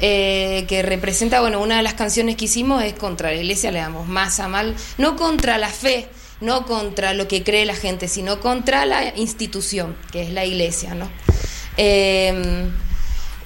eh, 0.00 0.66
que 0.68 0.82
representa, 0.82 1.40
bueno, 1.40 1.60
una 1.60 1.78
de 1.78 1.82
las 1.82 1.94
canciones 1.94 2.36
que 2.36 2.44
hicimos 2.44 2.82
es 2.82 2.92
contra 2.92 3.30
la 3.30 3.36
iglesia, 3.36 3.70
le 3.70 3.78
damos 3.78 4.06
más 4.06 4.40
a 4.40 4.48
mal, 4.48 4.74
no 4.98 5.16
contra 5.16 5.56
la 5.56 5.68
fe, 5.68 6.08
no 6.40 6.66
contra 6.66 7.14
lo 7.14 7.28
que 7.28 7.42
cree 7.42 7.64
la 7.64 7.74
gente, 7.74 8.08
sino 8.08 8.40
contra 8.40 8.86
la 8.86 9.16
institución, 9.16 9.96
que 10.12 10.22
es 10.22 10.30
la 10.30 10.44
iglesia, 10.44 10.94
¿no? 10.94 11.10
Em, 11.76 12.70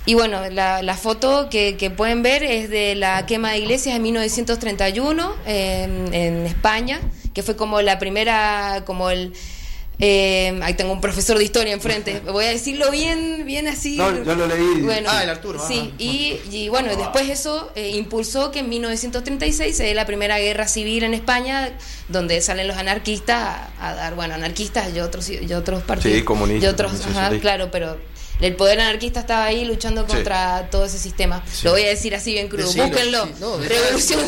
y 0.07 0.15
bueno, 0.15 0.49
la, 0.51 0.97
foto 0.97 1.49
que, 1.51 1.93
pueden 1.97 2.23
ver 2.23 2.43
es 2.43 2.71
de 2.71 2.95
la 2.95 3.27
quema 3.27 3.53
de 3.53 3.59
iglesias 3.59 3.97
en 3.97 4.03
1931 4.03 5.35
em, 5.47 6.13
en 6.13 6.47
España, 6.47 7.01
que 7.35 7.43
fue 7.43 7.57
como 7.57 7.81
la 7.83 7.99
primera, 7.99 8.83
como 8.87 9.11
el 9.11 9.33
eh, 10.01 10.59
ahí 10.63 10.75
tengo 10.75 10.93
un 10.93 11.01
profesor 11.01 11.37
de 11.37 11.45
historia 11.45 11.75
enfrente. 11.75 12.21
Voy 12.33 12.47
a 12.47 12.49
decirlo 12.49 12.91
bien, 12.91 13.45
bien 13.45 13.69
así. 13.69 13.97
No, 13.97 14.25
yo 14.25 14.35
lo 14.35 14.47
leí. 14.47 14.81
Bueno, 14.83 15.11
ah, 15.13 15.23
el 15.23 15.31
Arturo. 15.31 15.61
Sí, 15.67 15.93
y, 15.99 16.69
bueno, 16.69 16.97
después 16.97 17.29
eso 17.29 17.71
eh, 17.75 17.91
impulsó 17.91 18.51
que 18.51 18.61
en 18.61 18.69
1936 18.71 19.77
se 19.77 19.85
dé 19.85 19.95
la 19.95 20.07
primera 20.07 20.39
guerra 20.39 20.67
civil 20.69 21.05
en 21.05 21.15
España, 21.15 21.77
donde 22.09 22.41
salen 22.41 22.67
los 22.67 22.79
anarquistas 22.79 23.69
a, 23.79 23.95
dar, 23.95 24.15
bueno, 24.15 24.35
anarquistas 24.35 24.95
y 24.95 25.01
otros, 25.01 25.29
y 25.29 25.53
otros 25.53 25.83
partidos. 25.83 26.19
Sí, 26.19 26.25
comunistas. 26.25 26.65
Y 26.65 26.73
otros, 26.73 26.93
claro, 27.41 27.71
pero 27.71 27.99
el 28.41 28.57
poder 28.57 28.81
anarquista 28.81 29.21
estaba 29.21 29.45
ahí 29.45 29.67
luchando 29.67 30.07
contra 30.07 30.69
todo 30.71 30.87
ese 30.87 30.99
sistema. 30.99 31.45
Lo 31.63 31.73
voy 31.73 31.83
a 31.83 31.89
decir 31.89 32.15
así 32.15 32.33
bien 32.33 32.49
crudo. 32.49 32.67
Búsquenlo. 32.67 33.29
Revolución, 33.69 34.21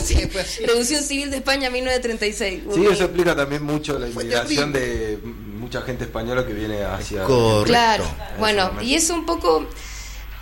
Revolución 0.67 1.03
Civil 1.03 1.31
de 1.31 1.39
España 1.39 1.71
1936. 1.71 2.63
Sí, 2.75 2.87
eso 2.87 3.05
explica 3.05 3.35
también 3.35 3.63
mucho 3.63 3.99
la 3.99 4.09
inmigración 4.09 4.73
de 4.73 5.19
mucha 5.63 5.81
gente 5.83 6.05
española 6.05 6.45
que 6.45 6.53
viene 6.53 6.85
hacia... 6.85 7.25
Claro, 7.65 8.05
bueno, 8.39 8.73
y 8.83 8.95
es 8.95 9.09
un 9.09 9.25
poco... 9.25 9.67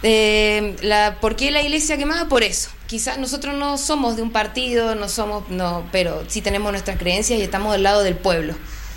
Eh, 0.02 0.76
la, 0.80 1.18
¿Por 1.20 1.36
qué 1.36 1.50
la 1.50 1.60
iglesia 1.60 1.98
quemada? 1.98 2.26
Por 2.26 2.42
eso. 2.42 2.70
Quizás 2.86 3.18
nosotros 3.18 3.54
no 3.54 3.76
somos 3.76 4.16
de 4.16 4.22
un 4.22 4.32
partido, 4.32 4.94
no 4.94 5.10
somos, 5.10 5.48
no, 5.50 5.84
pero 5.92 6.24
sí 6.26 6.40
tenemos 6.40 6.72
nuestras 6.72 6.96
creencias 6.98 7.38
y 7.38 7.42
estamos 7.42 7.72
del 7.72 7.82
lado 7.82 8.02
del 8.02 8.16
pueblo, 8.16 8.54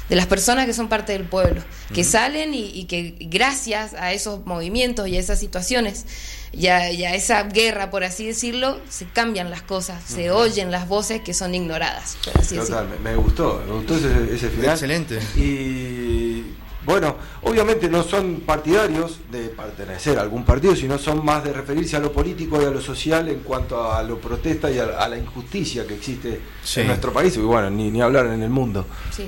de 0.09 0.15
las 0.15 0.27
personas 0.27 0.65
que 0.65 0.73
son 0.73 0.89
parte 0.89 1.13
del 1.13 1.23
pueblo, 1.23 1.61
que 1.93 2.03
salen 2.03 2.53
y, 2.53 2.65
y, 2.65 2.85
que 2.85 3.15
gracias 3.19 3.93
a 3.93 4.11
esos 4.11 4.45
movimientos 4.45 5.07
y 5.07 5.15
a 5.15 5.19
esas 5.19 5.39
situaciones 5.39 6.05
y 6.53 6.67
a, 6.67 7.15
esa 7.15 7.43
guerra, 7.43 7.89
por 7.89 8.03
así 8.03 8.27
decirlo, 8.27 8.79
se 8.87 9.05
cambian 9.05 9.49
las 9.49 9.63
cosas, 9.63 10.03
se 10.03 10.29
oyen 10.29 10.69
las 10.69 10.87
voces 10.87 11.21
que 11.21 11.33
son 11.33 11.55
ignoradas. 11.55 12.15
Total, 12.21 12.87
me, 13.03 13.15
gustó, 13.15 13.63
me 13.67 13.73
gustó 13.73 13.95
ese, 13.95 14.35
ese 14.35 14.49
final. 14.49 14.69
Excelente. 14.69 15.19
Y 15.35 16.43
bueno, 16.85 17.15
obviamente 17.41 17.89
no 17.89 18.03
son 18.03 18.41
partidarios 18.41 19.19
de 19.31 19.49
pertenecer 19.49 20.19
a 20.19 20.21
algún 20.21 20.45
partido, 20.45 20.75
sino 20.75 20.99
son 20.99 21.25
más 21.25 21.43
de 21.43 21.53
referirse 21.53 21.95
a 21.95 21.99
lo 21.99 22.11
político 22.11 22.61
y 22.61 22.65
a 22.65 22.69
lo 22.69 22.81
social 22.81 23.27
en 23.29 23.39
cuanto 23.39 23.91
a 23.91 24.03
lo 24.03 24.19
protesta 24.19 24.69
y 24.69 24.77
a, 24.77 25.07
la 25.07 25.17
injusticia 25.17 25.87
que 25.87 25.95
existe 25.95 26.39
en 26.75 26.87
nuestro 26.87 27.11
país 27.11 27.35
y 27.35 27.39
bueno, 27.39 27.71
ni, 27.71 27.89
ni 27.89 27.99
hablar 27.99 28.27
en 28.27 28.43
el 28.43 28.51
mundo. 28.51 28.85
Sí. 29.11 29.27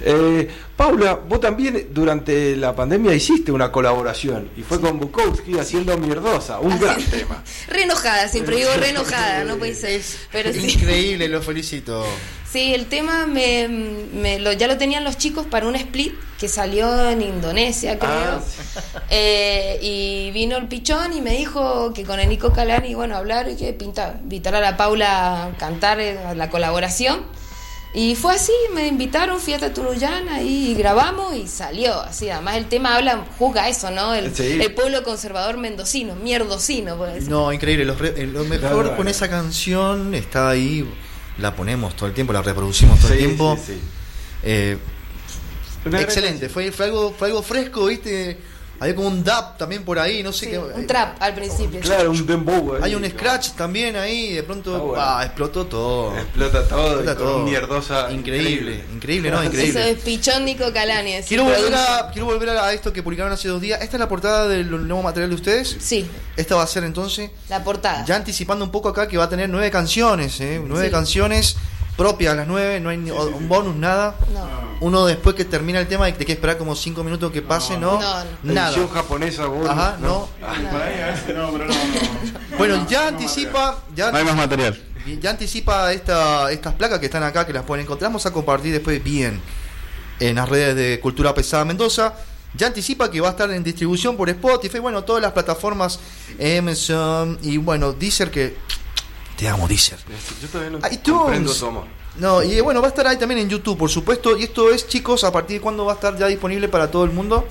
Eh, 0.00 0.48
Paula, 0.76 1.14
vos 1.14 1.40
también 1.40 1.88
durante 1.90 2.56
la 2.56 2.74
pandemia 2.74 3.14
hiciste 3.14 3.52
una 3.52 3.70
colaboración 3.70 4.50
y 4.56 4.62
fue 4.62 4.80
con 4.80 4.98
Bukowski 4.98 5.58
haciendo 5.58 5.96
Mierdosa, 5.96 6.58
un 6.58 6.78
gran 6.78 7.00
tema. 7.04 7.42
Re 7.68 7.82
enojada, 7.82 8.28
siempre 8.28 8.56
digo 8.56 8.70
re 8.76 8.90
enojada, 8.90 9.44
no 9.44 9.56
puede 9.56 9.74
ser. 9.74 10.00
Pero 10.32 10.50
Increíble, 10.50 11.28
lo 11.28 11.40
felicito. 11.42 12.04
Sí, 12.50 12.72
el 12.72 12.86
tema 12.86 13.26
me, 13.26 13.68
me 13.68 14.38
lo, 14.38 14.52
ya 14.52 14.68
lo 14.68 14.78
tenían 14.78 15.02
los 15.02 15.18
chicos 15.18 15.44
para 15.46 15.66
un 15.66 15.74
split 15.74 16.14
que 16.38 16.48
salió 16.48 17.08
en 17.08 17.22
Indonesia, 17.22 17.98
creo. 17.98 18.10
Ah, 18.10 18.40
eh, 19.10 19.78
y 19.82 20.30
vino 20.32 20.56
el 20.56 20.68
pichón 20.68 21.12
y 21.12 21.20
me 21.20 21.30
dijo 21.32 21.92
que 21.92 22.04
con 22.04 22.20
el 22.20 22.28
Nico 22.28 22.52
Calani, 22.52 22.94
bueno, 22.94 23.16
hablar 23.16 23.48
y 23.48 23.56
que 23.56 23.72
pintar, 23.72 24.18
invitar 24.22 24.54
a 24.54 24.60
la 24.60 24.76
Paula 24.76 25.46
a 25.46 25.56
cantar 25.56 25.98
eh, 26.00 26.16
la 26.36 26.50
colaboración. 26.50 27.22
Y 27.96 28.16
fue 28.16 28.34
así, 28.34 28.52
me 28.74 28.88
invitaron, 28.88 29.38
fui 29.38 29.54
a 29.54 29.72
Turuyana 29.72 30.42
y 30.42 30.74
grabamos 30.74 31.36
y 31.36 31.46
salió 31.46 32.00
así. 32.00 32.28
Además 32.28 32.56
el 32.56 32.66
tema 32.66 32.96
habla, 32.96 33.24
juzga 33.38 33.68
eso, 33.68 33.88
¿no? 33.92 34.12
El, 34.12 34.32
pueblo 34.74 35.04
conservador 35.04 35.56
mendocino, 35.58 36.16
mierdocino, 36.16 36.96
por 36.96 37.12
decir. 37.12 37.30
No, 37.30 37.52
increíble. 37.52 37.84
Lo, 37.84 37.94
eh, 38.04 38.26
mejor 38.48 38.96
con 38.96 39.06
esa 39.06 39.30
canción 39.30 40.12
está 40.12 40.48
ahí, 40.50 40.84
la 41.38 41.54
ponemos 41.54 41.94
todo 41.94 42.08
el 42.08 42.14
tiempo, 42.14 42.32
la 42.32 42.42
reproducimos 42.42 42.98
todo 42.98 43.12
el 43.12 43.18
tiempo. 43.18 43.56
Eh, 44.42 44.76
excelente, 45.84 46.48
fue, 46.48 46.72
fue, 46.72 46.86
algo, 46.86 47.14
fue 47.16 47.28
algo 47.28 47.42
fresco, 47.44 47.86
¿viste? 47.86 48.38
Había 48.80 48.94
como 48.94 49.08
un 49.08 49.22
dab 49.22 49.56
también 49.56 49.84
por 49.84 49.98
ahí, 49.98 50.22
no 50.22 50.32
sé 50.32 50.50
qué. 50.50 50.58
Un 50.58 50.86
trap 50.86 51.16
al 51.20 51.34
principio. 51.34 51.80
Claro, 51.80 52.10
un 52.10 52.26
dembow. 52.26 52.76
Hay 52.82 52.94
un 52.94 53.08
scratch 53.08 53.50
también 53.50 53.96
ahí, 53.96 54.34
de 54.34 54.42
pronto 54.42 54.94
ah, 54.96 55.22
explotó 55.24 55.66
todo. 55.66 56.16
Explota 56.16 56.66
todo, 56.66 56.86
explota 56.94 57.16
todo. 57.16 57.38
Mierdosa. 57.44 58.10
Increíble, 58.12 58.84
increíble, 58.92 59.30
¿no? 59.30 59.42
Increíble. 59.42 59.80
Eso 59.80 59.90
es 59.90 60.02
Pichón 60.02 60.44
Nico 60.44 60.72
Calanes. 60.72 61.26
Quiero 61.26 61.44
volver, 61.44 61.74
a, 61.74 62.10
quiero 62.12 62.26
volver 62.26 62.48
a 62.50 62.72
esto 62.72 62.92
que 62.92 63.02
publicaron 63.02 63.32
hace 63.32 63.48
dos 63.48 63.60
días. 63.60 63.80
¿Esta 63.80 63.96
es 63.96 64.00
la 64.00 64.08
portada 64.08 64.48
del 64.48 64.70
nuevo 64.70 65.02
material 65.02 65.30
de 65.30 65.36
ustedes? 65.36 65.76
Sí. 65.80 66.06
Esta 66.36 66.56
va 66.56 66.62
a 66.62 66.66
ser 66.66 66.84
entonces. 66.84 67.30
La 67.48 67.62
portada. 67.62 68.04
Ya 68.04 68.16
anticipando 68.16 68.64
un 68.64 68.70
poco 68.70 68.88
acá 68.88 69.06
que 69.06 69.16
va 69.16 69.24
a 69.24 69.28
tener 69.28 69.48
nueve 69.48 69.70
canciones, 69.70 70.40
¿eh? 70.40 70.60
Nueve 70.64 70.90
canciones 70.90 71.56
propias 71.96 72.36
las 72.36 72.46
nueve, 72.46 72.80
no 72.80 72.90
hay 72.90 72.98
un 72.98 73.48
bonus, 73.48 73.76
nada. 73.76 74.16
No. 74.32 74.64
Uno 74.80 75.06
después 75.06 75.34
que 75.34 75.44
termina 75.44 75.80
el 75.80 75.86
tema 75.86 76.08
y 76.08 76.12
te 76.12 76.24
que 76.24 76.32
esperar 76.32 76.58
como 76.58 76.74
cinco 76.74 77.04
minutos 77.04 77.32
que 77.32 77.42
pase, 77.42 77.78
¿no? 77.78 78.00
no, 78.00 78.24
nada. 78.42 78.88
japonesa, 78.92 79.46
bonus, 79.46 79.70
Ajá, 79.70 79.96
no. 80.00 80.28
Bueno, 82.58 82.86
ya 82.88 83.08
anticipa. 83.08 83.78
Ya 83.94 84.10
no 84.10 84.18
hay 84.18 84.24
más 84.24 84.36
material. 84.36 84.78
Ya 85.20 85.30
anticipa 85.30 85.92
esta, 85.92 86.50
estas 86.50 86.74
placas 86.74 86.98
que 86.98 87.06
están 87.06 87.22
acá, 87.22 87.46
que 87.46 87.52
las 87.52 87.64
pueden 87.64 87.84
encontrar. 87.84 88.10
Vamos 88.10 88.26
a 88.26 88.32
compartir 88.32 88.72
después 88.72 89.02
bien 89.02 89.40
en 90.18 90.36
las 90.36 90.48
redes 90.48 90.74
de 90.74 91.00
Cultura 91.00 91.34
Pesada 91.34 91.64
Mendoza. 91.64 92.14
Ya 92.56 92.68
anticipa 92.68 93.10
que 93.10 93.20
va 93.20 93.28
a 93.28 93.30
estar 93.32 93.50
en 93.50 93.64
distribución 93.64 94.16
por 94.16 94.30
Spotify, 94.30 94.78
bueno, 94.78 95.02
todas 95.02 95.20
las 95.20 95.32
plataformas 95.32 95.98
Amazon 96.58 97.36
y 97.42 97.56
bueno, 97.56 97.92
Deezer 97.92 98.30
que 98.30 98.56
te 99.44 99.50
amo, 99.50 99.68
Deezer. 99.68 99.98
Yo 100.40 100.48
todavía 100.48 100.78
no 100.78 100.88
iTunes. 100.90 101.64
No, 102.16 102.42
y 102.42 102.58
bueno, 102.62 102.80
va 102.80 102.86
a 102.86 102.88
estar 102.88 103.06
ahí 103.06 103.18
también 103.18 103.40
en 103.40 103.50
YouTube, 103.50 103.76
por 103.76 103.90
supuesto. 103.90 104.38
Y 104.38 104.44
esto 104.44 104.70
es, 104.70 104.88
chicos, 104.88 105.22
¿a 105.22 105.30
partir 105.30 105.58
de 105.58 105.60
cuándo 105.60 105.84
va 105.84 105.92
a 105.92 105.94
estar 105.96 106.16
ya 106.16 106.28
disponible 106.28 106.68
para 106.68 106.90
todo 106.90 107.04
el 107.04 107.10
mundo? 107.10 107.46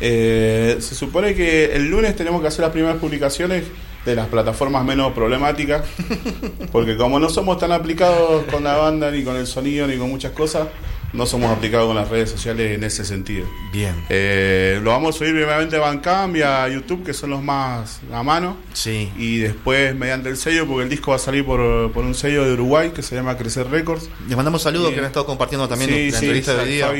Eh, 0.00 0.78
se 0.80 0.96
supone 0.96 1.36
que 1.36 1.76
el 1.76 1.88
lunes 1.88 2.16
tenemos 2.16 2.40
que 2.40 2.48
hacer 2.48 2.62
las 2.62 2.72
primeras 2.72 2.96
publicaciones 2.96 3.62
de 4.04 4.16
las 4.16 4.26
plataformas 4.26 4.84
menos 4.84 5.12
problemáticas, 5.12 5.84
porque 6.72 6.96
como 6.96 7.20
no 7.20 7.28
somos 7.28 7.56
tan 7.58 7.70
aplicados 7.70 8.44
con 8.50 8.64
la 8.64 8.76
banda, 8.76 9.08
ni 9.12 9.22
con 9.22 9.36
el 9.36 9.46
sonido, 9.46 9.86
ni 9.86 9.96
con 9.96 10.10
muchas 10.10 10.32
cosas, 10.32 10.66
no 11.12 11.26
somos 11.26 11.50
aplicados 11.50 11.86
con 11.86 11.96
las 11.96 12.08
redes 12.08 12.30
sociales 12.30 12.76
en 12.76 12.84
ese 12.84 13.04
sentido. 13.04 13.46
Bien. 13.72 13.94
Eh, 14.08 14.78
lo 14.82 14.90
vamos 14.90 15.14
a 15.14 15.18
subir 15.18 15.32
primeramente 15.32 15.76
a 15.76 15.80
Bandcamp 15.80 16.36
y 16.36 16.42
a 16.42 16.68
YouTube, 16.68 17.04
que 17.04 17.14
son 17.14 17.30
los 17.30 17.42
más 17.42 18.00
a 18.12 18.22
mano. 18.22 18.56
Sí. 18.74 19.10
Y 19.16 19.38
después 19.38 19.94
mediante 19.94 20.28
el 20.28 20.36
sello, 20.36 20.66
porque 20.66 20.82
el 20.84 20.90
disco 20.90 21.10
va 21.10 21.16
a 21.16 21.20
salir 21.20 21.44
por, 21.44 21.60
un 21.60 22.14
sello 22.14 22.44
de 22.44 22.52
Uruguay 22.52 22.90
que 22.90 23.02
se 23.02 23.14
llama 23.14 23.36
Crecer 23.36 23.68
Records. 23.68 24.08
Les 24.26 24.36
mandamos 24.36 24.62
saludos 24.62 24.92
que 24.92 24.98
han 24.98 25.06
estado 25.06 25.26
compartiendo 25.26 25.68
también 25.68 25.90
sí, 25.90 26.10
la 26.10 26.18
entrevista 26.18 26.54
de 26.56 26.66
día. 26.66 26.92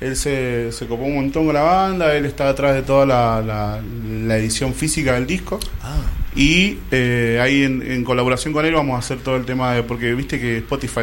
él 0.00 0.16
se, 0.16 0.72
se, 0.72 0.86
copó 0.86 1.04
un 1.04 1.16
montón 1.16 1.46
con 1.46 1.54
la 1.54 1.62
banda, 1.62 2.14
él 2.14 2.24
está 2.24 2.46
detrás 2.46 2.74
de 2.74 2.82
toda 2.82 3.04
la, 3.04 3.42
la, 3.42 4.38
edición 4.38 4.72
física 4.72 5.14
del 5.14 5.26
disco. 5.26 5.58
Ah. 5.82 5.98
Y 6.36 6.78
eh, 6.92 7.40
ahí 7.42 7.64
en, 7.64 7.82
en, 7.82 8.04
colaboración 8.04 8.54
con 8.54 8.64
él 8.64 8.72
vamos 8.72 8.94
a 8.94 8.98
hacer 9.00 9.18
todo 9.18 9.36
el 9.36 9.44
tema 9.44 9.74
de, 9.74 9.82
porque 9.82 10.14
viste 10.14 10.40
que 10.40 10.58
Spotify 10.58 11.02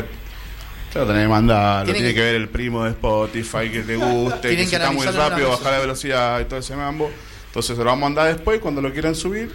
te 0.97 1.05
lo 1.05 1.07
tenés 1.07 1.23
que 1.25 1.29
mandar, 1.29 1.87
lo 1.87 1.93
tiene 1.93 2.13
que, 2.13 2.19
ver 2.19 2.35
el 2.35 2.49
primo 2.49 2.83
de 2.83 2.91
Spotify 2.91 3.69
que 3.71 3.81
te 3.81 3.95
guste, 3.97 4.55
que, 4.55 4.63
está 4.63 4.91
muy 4.91 5.05
rápido, 5.05 5.49
bajar 5.49 5.73
la 5.73 5.79
velocidad 5.79 6.39
y 6.39 6.45
todo 6.45 6.59
ese 6.59 6.75
mambo. 6.75 7.11
Entonces 7.47 7.77
se 7.77 7.83
lo 7.83 7.89
vamos 7.89 8.03
a 8.03 8.05
mandar 8.05 8.33
después, 8.33 8.59
cuando 8.59 8.81
lo 8.81 8.91
quieran 8.91 9.13
subir, 9.13 9.51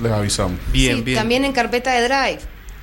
les 0.00 0.12
avisamos. 0.12 0.58
Bien, 0.72 1.04
bien. 1.04 1.18
También 1.18 1.44
en 1.44 1.52
carpeta 1.52 1.92
de 1.92 2.02
Drive. 2.02 2.38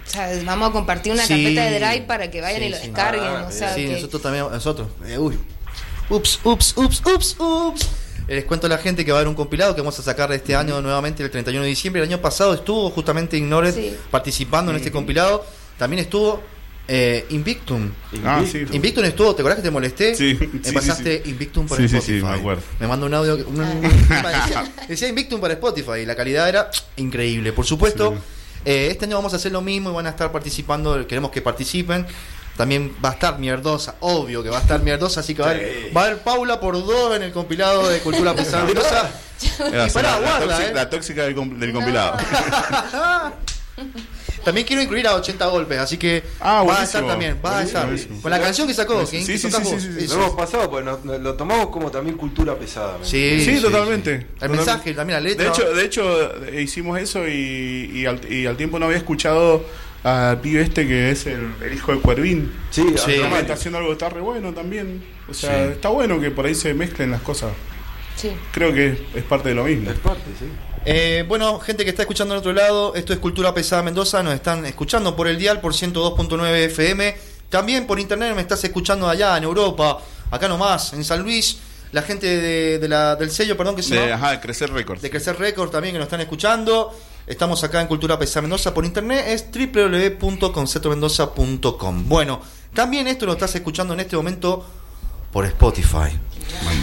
O 0.06 0.10
sea, 0.10 0.30
vamos 0.44 0.70
a 0.70 0.72
compartir 0.74 1.14
una 1.14 1.26
carpeta 1.26 1.64
de 1.64 1.80
Drive 1.80 2.02
para 2.02 2.30
que 2.30 2.42
vayan 2.42 2.64
y 2.64 2.70
lo 2.70 2.78
descarguen. 2.78 3.24
o 3.24 3.52
sea, 3.52 3.74
sí, 3.74 3.88
nosotros 3.88 4.22
también, 4.22 4.46
nosotros. 4.52 4.90
Eh, 5.06 5.18
uy. 5.18 5.40
Ups, 6.10 6.42
ups, 6.44 6.74
ups, 6.76 7.02
ups, 7.06 7.36
ups. 7.40 7.90
Les 8.28 8.44
cuento 8.44 8.68
a 8.68 8.70
la 8.70 8.78
gente 8.78 9.06
que 9.06 9.12
va 9.12 9.20
a 9.20 9.22
haber 9.22 9.30
un 9.30 9.36
compilado 9.36 9.76
que 9.76 9.82
vamos 9.82 9.98
a 10.00 10.04
sacar 10.04 10.32
este 10.34 10.56
año 10.56 10.82
nuevamente 10.82 11.24
el 11.24 11.32
31 11.32 11.64
de 11.64 11.70
diciembre. 11.70 12.02
El 12.02 12.10
año 12.10 12.22
pasado 12.22 12.54
estuvo 12.54 12.90
justamente 12.90 13.38
Ignored 13.38 13.96
participando 14.12 14.72
en 14.72 14.78
este 14.78 14.92
compilado. 14.92 15.46
También 15.78 16.02
estuvo 16.02 16.42
eh, 16.88 17.26
Invictum. 17.30 17.90
Ah, 18.26 18.44
sí. 18.50 18.66
Invictum 18.72 19.06
estuvo, 19.06 19.34
¿te 19.34 19.42
acuerdas 19.42 19.58
que 19.58 19.64
te 19.64 19.72
molesté? 19.72 20.16
Sí. 20.16 20.38
Me 20.66 20.74
pasaste 20.74 21.22
Invictum 21.26 21.68
por 21.68 21.82
Spotify. 21.82 22.24
me 22.24 22.30
acuerdo. 22.30 22.62
Me 22.80 22.88
mando 22.88 23.06
un 23.06 23.14
audio. 23.14 23.38
decía, 24.88 25.08
Invictum 25.08 25.40
para 25.40 25.54
Spotify 25.54 26.00
y 26.02 26.06
la 26.06 26.16
calidad 26.16 26.50
era 26.50 26.70
increíble. 26.98 27.54
Por 27.54 27.66
supuesto, 27.66 28.16
eh, 28.66 28.90
este 28.92 29.06
año 29.06 29.16
vamos 29.16 29.34
a 29.34 29.38
hacer 29.38 29.52
lo 29.52 29.62
mismo 29.62 29.92
y 29.92 29.94
van 29.94 30.08
a 30.08 30.10
estar 30.10 30.32
participando. 30.32 31.08
Queremos 31.08 31.32
que 31.32 31.42
participen. 31.42 32.06
También 32.58 32.96
va 33.04 33.10
a 33.10 33.14
estar 33.14 33.40
Mierdosa, 33.40 33.96
obvio 34.02 34.44
que 34.44 34.50
va 34.50 34.60
a 34.60 34.62
estar 34.62 34.80
Mierdosa, 34.80 35.22
así 35.22 35.34
que 35.34 35.42
va, 35.42 35.48
a 35.48 35.52
haber, 35.52 35.98
va 35.98 36.02
a 36.02 36.06
haber 36.06 36.20
Paula 36.20 36.60
por 36.60 36.76
dos 36.76 37.16
en 37.16 37.24
el 37.24 37.32
compilado 37.32 37.90
de 37.90 37.98
Cultura 38.00 38.36
Pesada. 38.36 38.70
y 38.70 38.76
la, 39.72 39.88
¿eh? 39.88 40.72
la, 40.74 40.90
tóxica, 40.90 41.24
del, 41.24 41.34
compilado. 41.34 42.18
También 44.44 44.68
quiero 44.68 44.82
incluir 44.82 45.08
a 45.08 45.16
80 45.16 45.46
golpes, 45.48 45.80
así 45.80 45.98
que 45.98 46.24
ah, 46.40 46.64
va 46.64 46.82
a 46.82 46.84
estar 46.84 47.06
también, 47.08 47.40
va 47.44 47.60
a 47.60 47.64
estar. 47.64 47.90
Con 48.22 48.30
la 48.30 48.40
canción 48.40 48.68
que 48.68 48.74
sacó, 48.74 49.06
sí, 49.06 49.24
sí, 49.24 49.38
sí, 49.38 49.50
sí, 49.50 50.08
Lo 50.08 50.16
hemos 50.16 50.32
pasado, 50.32 50.70
pues 50.70 50.86
lo 50.86 51.34
tomamos 51.36 51.68
como 51.68 51.90
también 51.90 52.18
cultura 52.18 52.56
pesada. 52.56 52.98
Sí, 53.04 53.44
sí, 53.44 53.62
totalmente. 53.62 54.28
El 54.42 54.50
mensaje, 54.50 54.94
también 54.94 55.24
la 55.24 55.30
letra. 55.30 55.46
De 55.46 55.50
hecho, 55.50 55.74
de 55.74 55.86
hecho 55.86 56.48
hicimos 56.60 57.00
eso 57.00 57.28
y, 57.28 57.92
y, 57.94 58.06
al, 58.06 58.20
y 58.32 58.46
al 58.46 58.58
tiempo 58.58 58.80
no 58.80 58.86
había 58.86 58.98
escuchado 58.98 59.66
al 60.04 60.42
pibe 60.42 60.62
este 60.62 60.86
que 60.86 61.12
es 61.12 61.26
el, 61.26 61.54
hijo 61.74 61.94
de 61.94 62.00
Cuervín. 62.00 62.52
Sí, 62.70 62.84
sí. 62.98 63.14
Está 63.14 63.54
haciendo 63.54 63.78
algo 63.78 63.90
que 63.90 63.94
está 63.94 64.10
re 64.10 64.22
bueno 64.22 64.54
también. 64.54 65.04
O 65.30 65.34
sea, 65.34 65.66
está 65.66 65.90
bueno 65.90 66.20
que 66.20 66.32
por 66.32 66.46
ahí 66.46 66.56
se 66.56 66.74
mezclen 66.74 67.12
las 67.12 67.22
cosas. 67.22 67.54
Sí. 68.16 68.32
Creo 68.52 68.74
que 68.74 68.98
es 69.16 69.24
parte 69.24 69.50
de 69.50 69.56
lo 69.56 69.64
mismo. 69.64 69.90
Es 69.90 69.98
parte, 70.00 70.26
sí. 70.38 70.46
Eh, 70.86 71.24
bueno, 71.28 71.60
gente 71.60 71.86
que 71.86 71.92
está 71.92 72.04
escuchando 72.04 72.34
al 72.34 72.40
otro 72.40 72.52
lado, 72.52 72.94
esto 72.96 73.14
es 73.14 73.20
Cultura 73.20 73.54
Pesada 73.54 73.84
Mendoza, 73.84 74.22
nos 74.22 74.34
están 74.34 74.66
escuchando 74.66 75.16
por 75.16 75.30
el 75.30 75.38
dial 75.38 75.62
por 75.62 75.74
102.9 75.74 76.66
FM, 76.66 77.16
también 77.50 77.88
por 77.88 78.02
internet 78.02 78.36
me 78.36 78.42
estás 78.42 78.62
escuchando 78.66 79.08
allá 79.08 79.38
en 79.38 79.46
Europa, 79.46 80.00
acá 80.30 80.50
nomás, 80.50 80.92
en 80.92 81.06
San 81.06 81.24
Luis, 81.24 81.58
la 81.94 82.02
gente 82.02 82.80
de, 82.80 82.90
la, 82.90 83.16
del 83.16 83.32
sello, 83.32 83.56
perdón, 83.56 83.78
que 83.78 83.84
se 83.84 83.96
llama... 83.96 84.16
Ajá, 84.16 84.32
de 84.32 84.42
Crecer 84.42 84.74
Records. 84.74 85.02
De 85.02 85.10
Crecer 85.10 85.40
Records 85.40 85.72
también 85.72 85.94
que 85.94 86.00
nos 86.00 86.08
están 86.08 86.20
escuchando. 86.22 86.92
Estamos 87.28 87.64
acá 87.64 87.80
en 87.80 87.88
Cultura 87.88 88.20
Pesada 88.20 88.42
Mendoza 88.42 88.74
por 88.74 88.84
internet, 88.84 89.24
es 89.28 89.46
www.conceptomendoza.com. 89.52 92.10
Bueno, 92.10 92.42
también 92.74 93.08
esto 93.08 93.26
lo 93.26 93.32
estás 93.34 93.56
escuchando 93.56 93.94
en 93.94 94.02
este 94.02 94.18
momento 94.18 94.66
por 95.34 95.46
Spotify. 95.46 96.16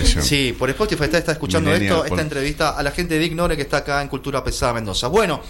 Sí, 0.03 0.55
por 0.59 0.69
Spotify 0.71 1.05
está, 1.05 1.19
está 1.19 1.33
escuchando 1.33 1.73
esto, 1.73 2.05
esta 2.05 2.21
entrevista 2.21 2.71
a 2.71 2.83
la 2.83 2.91
gente 2.91 3.17
de 3.17 3.25
Ignore 3.25 3.57
que 3.57 3.63
está 3.63 3.79
acá 3.79 4.03
en 4.03 4.09
Cultura 4.09 4.43
Pesada 4.43 4.75
Mendoza. 4.75 5.07
Bueno, 5.07 5.41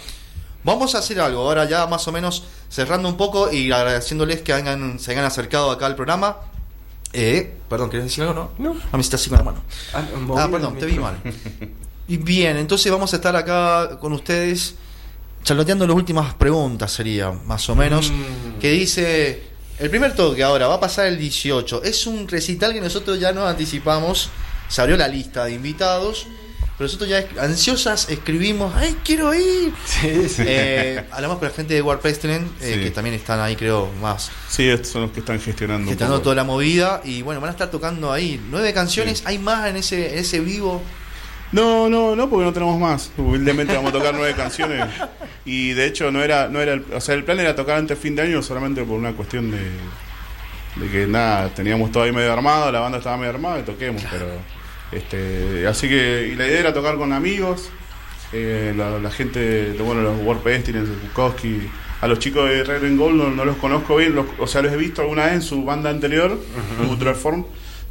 vamos 0.63 0.93
a 0.93 0.99
hacer 0.99 1.19
algo 1.19 1.41
ahora 1.41 1.65
ya 1.65 1.87
más 1.87 2.07
o 2.07 2.11
menos 2.11 2.43
cerrando 2.69 3.09
un 3.09 3.17
poco 3.17 3.51
y 3.51 3.71
agradeciéndoles 3.71 4.41
que 4.41 4.53
se 4.99 5.11
hayan 5.11 5.25
acercado 5.25 5.71
acá 5.71 5.87
al 5.87 5.95
programa. 5.95 6.37
Eh, 7.11 7.57
perdón, 7.67 7.89
¿quieres 7.89 8.07
decir 8.07 8.23
algo? 8.23 8.51
No, 8.59 8.75
a 8.91 8.97
mí 8.97 9.01
está 9.01 9.15
así 9.15 9.29
con 9.29 9.39
la 9.39 9.45
mano. 9.45 9.61
Ah, 9.93 10.03
ah 10.37 10.47
perdón, 10.49 10.77
te 10.77 10.85
vi 10.85 10.99
mal. 10.99 11.17
Y 12.07 12.17
bien, 12.17 12.57
entonces 12.57 12.91
vamos 12.91 13.13
a 13.13 13.15
estar 13.15 13.35
acá 13.35 13.97
con 13.99 14.13
ustedes 14.13 14.75
charloteando 15.43 15.87
las 15.87 15.95
últimas 15.95 16.33
preguntas, 16.35 16.91
sería 16.91 17.31
más 17.31 17.67
o 17.69 17.75
menos. 17.75 18.11
Mm. 18.11 18.59
Que 18.59 18.71
dice 18.71 19.50
el 19.81 19.89
primer 19.89 20.13
toque 20.13 20.43
ahora 20.43 20.67
va 20.67 20.75
a 20.75 20.79
pasar 20.79 21.07
el 21.07 21.17
18. 21.17 21.83
Es 21.83 22.05
un 22.05 22.27
recital 22.27 22.71
que 22.71 22.79
nosotros 22.79 23.19
ya 23.19 23.33
nos 23.33 23.49
anticipamos. 23.49 24.29
Se 24.67 24.79
abrió 24.79 24.95
la 24.95 25.07
lista 25.07 25.45
de 25.45 25.53
invitados. 25.53 26.27
Pero 26.77 26.87
nosotros 26.87 27.09
ya 27.09 27.27
ansiosas 27.39 28.09
escribimos, 28.09 28.73
¡ay, 28.75 28.95
quiero 29.03 29.33
ir! 29.33 29.73
Sí, 29.85 30.29
sí. 30.29 30.43
Eh, 30.45 31.03
hablamos 31.11 31.39
con 31.39 31.47
la 31.47 31.53
gente 31.53 31.73
de 31.73 31.81
Warpestren, 31.81 32.49
eh, 32.61 32.79
que 32.83 32.91
también 32.91 33.15
están 33.15 33.39
ahí, 33.39 33.55
creo, 33.55 33.89
más. 34.01 34.31
Sí, 34.49 34.67
estos 34.67 34.89
son 34.89 35.01
los 35.03 35.11
que 35.11 35.19
están 35.19 35.39
gestionando. 35.39 35.89
Gestionando 35.89 36.21
toda 36.21 36.35
la 36.35 36.43
movida. 36.43 37.01
Y 37.03 37.23
bueno, 37.23 37.41
van 37.41 37.49
a 37.49 37.51
estar 37.51 37.69
tocando 37.69 38.11
ahí. 38.11 38.39
Nueve 38.49 38.73
canciones, 38.73 39.23
hay 39.25 39.39
más 39.39 39.67
en 39.67 39.77
ese, 39.77 40.13
en 40.13 40.19
ese 40.19 40.39
vivo. 40.39 40.81
No, 41.51 41.89
no, 41.89 42.15
no, 42.15 42.29
porque 42.29 42.45
no 42.45 42.53
tenemos 42.53 42.79
más. 42.79 43.11
Humildemente 43.17 43.75
vamos 43.75 43.89
a 43.89 43.97
tocar 43.97 44.13
nueve 44.13 44.33
canciones. 44.35 44.87
Y 45.45 45.71
de 45.73 45.85
hecho 45.85 46.11
no 46.11 46.23
era, 46.23 46.47
no 46.47 46.61
era, 46.61 46.73
el, 46.73 46.85
o 46.93 47.01
sea, 47.01 47.15
el 47.15 47.23
plan 47.23 47.39
era 47.39 47.55
tocar 47.55 47.77
antes 47.77 47.97
fin 47.97 48.15
de 48.15 48.21
año 48.21 48.41
solamente 48.41 48.83
por 48.83 48.97
una 48.97 49.13
cuestión 49.13 49.51
de, 49.51 49.57
de 50.75 50.89
que 50.89 51.07
nada, 51.07 51.49
teníamos 51.49 51.91
todo 51.91 52.03
ahí 52.03 52.11
medio 52.11 52.31
armado, 52.31 52.71
la 52.71 52.79
banda 52.79 52.99
estaba 52.99 53.17
medio 53.17 53.31
armada 53.31 53.59
y 53.59 53.63
toquemos, 53.63 54.03
pero 54.09 54.25
este, 54.91 55.67
así 55.67 55.89
que 55.89 56.29
y 56.31 56.35
la 56.35 56.47
idea 56.47 56.59
era 56.59 56.73
tocar 56.73 56.95
con 56.95 57.11
amigos, 57.11 57.69
eh, 58.33 58.73
la, 58.75 59.11
gente, 59.11 59.75
bueno, 59.79 60.01
los 60.01 60.21
Warpestines, 60.23 60.87
Bukowski, 61.01 61.69
a 61.99 62.07
los 62.07 62.19
chicos 62.19 62.49
de 62.49 62.63
Red 62.63 62.85
and 62.85 62.97
Gold 62.97 63.35
no, 63.35 63.45
los 63.45 63.57
conozco 63.57 63.97
bien, 63.97 64.15
o 64.39 64.47
sea, 64.47 64.61
los 64.61 64.71
he 64.71 64.77
visto 64.77 65.01
alguna 65.01 65.25
vez 65.25 65.33
en 65.33 65.41
su 65.41 65.63
banda 65.63 65.89
anterior, 65.89 66.31
uh 66.31 67.13
Form, 67.13 67.45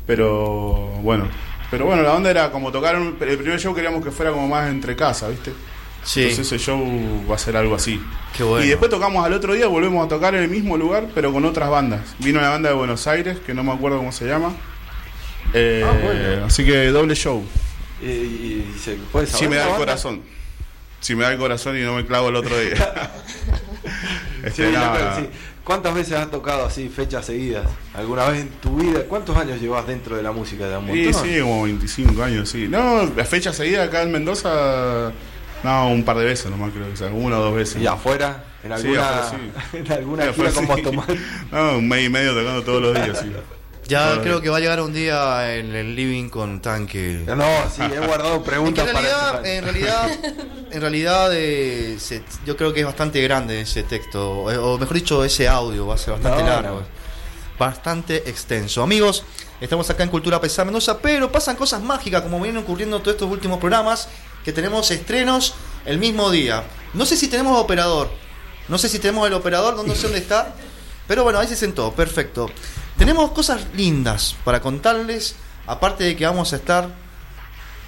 pero 0.06 0.90
bueno, 1.02 1.28
pero 1.70 1.86
bueno, 1.86 2.02
la 2.02 2.14
onda 2.14 2.30
era 2.30 2.50
como 2.50 2.72
tocar. 2.72 2.96
el 2.96 3.14
primer 3.14 3.60
show 3.60 3.74
queríamos 3.74 4.04
que 4.04 4.10
fuera 4.10 4.32
como 4.32 4.48
más 4.48 4.68
entre 4.68 4.96
casa, 4.96 5.28
¿viste? 5.28 5.52
Sí. 6.02 6.22
Entonces 6.22 6.46
ese 6.46 6.58
show 6.58 6.80
va 7.30 7.34
a 7.34 7.38
ser 7.38 7.56
algo 7.56 7.74
así. 7.74 8.00
Qué 8.36 8.42
bueno. 8.42 8.64
Y 8.64 8.68
después 8.68 8.90
tocamos 8.90 9.24
al 9.24 9.32
otro 9.32 9.52
día, 9.52 9.66
volvemos 9.66 10.04
a 10.04 10.08
tocar 10.08 10.34
en 10.34 10.42
el 10.42 10.48
mismo 10.48 10.76
lugar, 10.76 11.08
pero 11.14 11.32
con 11.32 11.44
otras 11.44 11.70
bandas. 11.70 12.00
Vino 12.18 12.38
una 12.38 12.50
banda 12.50 12.70
de 12.70 12.74
Buenos 12.74 13.06
Aires, 13.06 13.38
que 13.44 13.54
no 13.54 13.62
me 13.62 13.72
acuerdo 13.72 13.98
cómo 13.98 14.12
se 14.12 14.26
llama. 14.26 14.52
Eh, 15.52 15.84
ah, 15.84 16.46
así 16.46 16.64
que 16.64 16.88
doble 16.88 17.14
show. 17.14 17.44
y, 18.02 18.64
se 18.82 18.94
puede 19.12 19.26
saber. 19.26 19.40
Sí 19.40 19.48
me 19.48 19.56
da 19.56 19.70
el 19.70 19.76
corazón. 19.76 20.22
Si 21.00 21.14
me 21.14 21.24
da 21.24 21.32
el 21.32 21.38
corazón 21.38 21.78
y 21.78 21.82
no 21.82 21.94
me 21.94 22.04
clavo 22.06 22.28
el 22.28 22.36
otro 22.36 22.58
día. 22.58 22.74
Este, 24.42 24.72
¿Cuántas 25.70 25.94
veces 25.94 26.14
has 26.14 26.28
tocado 26.28 26.66
así 26.66 26.88
fechas 26.88 27.26
seguidas? 27.26 27.64
¿Alguna 27.94 28.28
vez 28.28 28.40
en 28.40 28.48
tu 28.48 28.74
vida? 28.74 29.04
¿Cuántos 29.08 29.36
años 29.36 29.60
llevas 29.60 29.86
dentro 29.86 30.16
de 30.16 30.22
la 30.24 30.32
música 30.32 30.66
de 30.66 30.74
Amor? 30.74 30.96
Sí, 30.96 31.12
sí, 31.12 31.38
como 31.40 31.62
25 31.62 32.20
años, 32.24 32.48
sí. 32.48 32.66
No, 32.66 33.04
la 33.16 33.24
fecha 33.24 33.52
seguida 33.52 33.84
acá 33.84 34.02
en 34.02 34.10
Mendoza, 34.10 35.12
no, 35.62 35.88
un 35.90 36.02
par 36.02 36.18
de 36.18 36.24
veces 36.24 36.50
nomás 36.50 36.72
creo, 36.72 36.92
o 36.92 36.96
sea, 36.96 37.06
una 37.10 37.38
o 37.38 37.42
dos 37.42 37.54
veces. 37.54 37.80
¿Y 37.80 37.86
afuera? 37.86 38.42
¿En 38.64 38.72
alguna, 38.72 39.22
sí, 39.30 39.36
sí. 39.70 39.76
¿en 39.76 39.92
alguna 39.92 40.32
gira 40.32 40.50
con 40.50 40.66
No, 41.52 41.78
un 41.78 41.88
mes 41.88 42.04
y 42.04 42.08
medio 42.08 42.34
tocando 42.34 42.64
todos 42.64 42.82
los 42.82 42.94
días, 42.94 43.20
sí. 43.20 43.32
Ya 43.90 44.22
creo 44.22 44.40
que 44.40 44.48
va 44.48 44.58
a 44.58 44.60
llegar 44.60 44.80
un 44.80 44.92
día 44.92 45.56
en 45.56 45.74
el 45.74 45.96
living 45.96 46.28
con 46.28 46.62
tanque. 46.62 47.24
No, 47.26 47.44
sí, 47.74 47.82
he 47.82 48.06
guardado 48.06 48.40
preguntas 48.44 48.86
en 48.86 48.94
realidad, 48.94 49.32
para 49.32 49.52
En 49.52 49.64
realidad, 49.64 50.10
en 50.70 50.80
realidad 50.80 51.30
eh, 51.32 51.98
yo 52.46 52.56
creo 52.56 52.72
que 52.72 52.80
es 52.80 52.86
bastante 52.86 53.20
grande 53.20 53.62
ese 53.62 53.82
texto, 53.82 54.48
eh, 54.48 54.56
o 54.56 54.78
mejor 54.78 54.94
dicho, 54.94 55.24
ese 55.24 55.48
audio 55.48 55.88
va 55.88 55.96
a 55.96 55.98
ser 55.98 56.14
bastante 56.14 56.44
largo, 56.44 56.82
bastante 57.58 58.30
extenso. 58.30 58.84
Amigos, 58.84 59.24
estamos 59.60 59.90
acá 59.90 60.04
en 60.04 60.10
Cultura 60.10 60.40
Pesada 60.40 60.66
Mendoza, 60.66 60.98
pero 60.98 61.32
pasan 61.32 61.56
cosas 61.56 61.82
mágicas 61.82 62.22
como 62.22 62.40
vienen 62.40 62.62
ocurriendo 62.62 63.00
todos 63.00 63.14
estos 63.14 63.28
últimos 63.28 63.58
programas, 63.58 64.08
que 64.44 64.52
tenemos 64.52 64.88
estrenos 64.92 65.54
el 65.84 65.98
mismo 65.98 66.30
día. 66.30 66.62
No 66.94 67.06
sé 67.06 67.16
si 67.16 67.26
tenemos 67.26 67.60
operador, 67.60 68.08
no 68.68 68.78
sé 68.78 68.88
si 68.88 69.00
tenemos 69.00 69.26
el 69.26 69.34
operador, 69.34 69.84
no 69.84 69.94
sé 69.96 70.02
dónde 70.02 70.20
está, 70.20 70.54
pero 71.08 71.24
bueno, 71.24 71.40
ahí 71.40 71.48
se 71.48 71.56
sentó, 71.56 71.92
perfecto. 71.92 72.48
Tenemos 73.00 73.30
cosas 73.30 73.62
lindas 73.74 74.36
para 74.44 74.60
contarles, 74.60 75.34
aparte 75.66 76.04
de 76.04 76.16
que 76.16 76.26
vamos 76.26 76.52
a 76.52 76.56
estar 76.56 76.90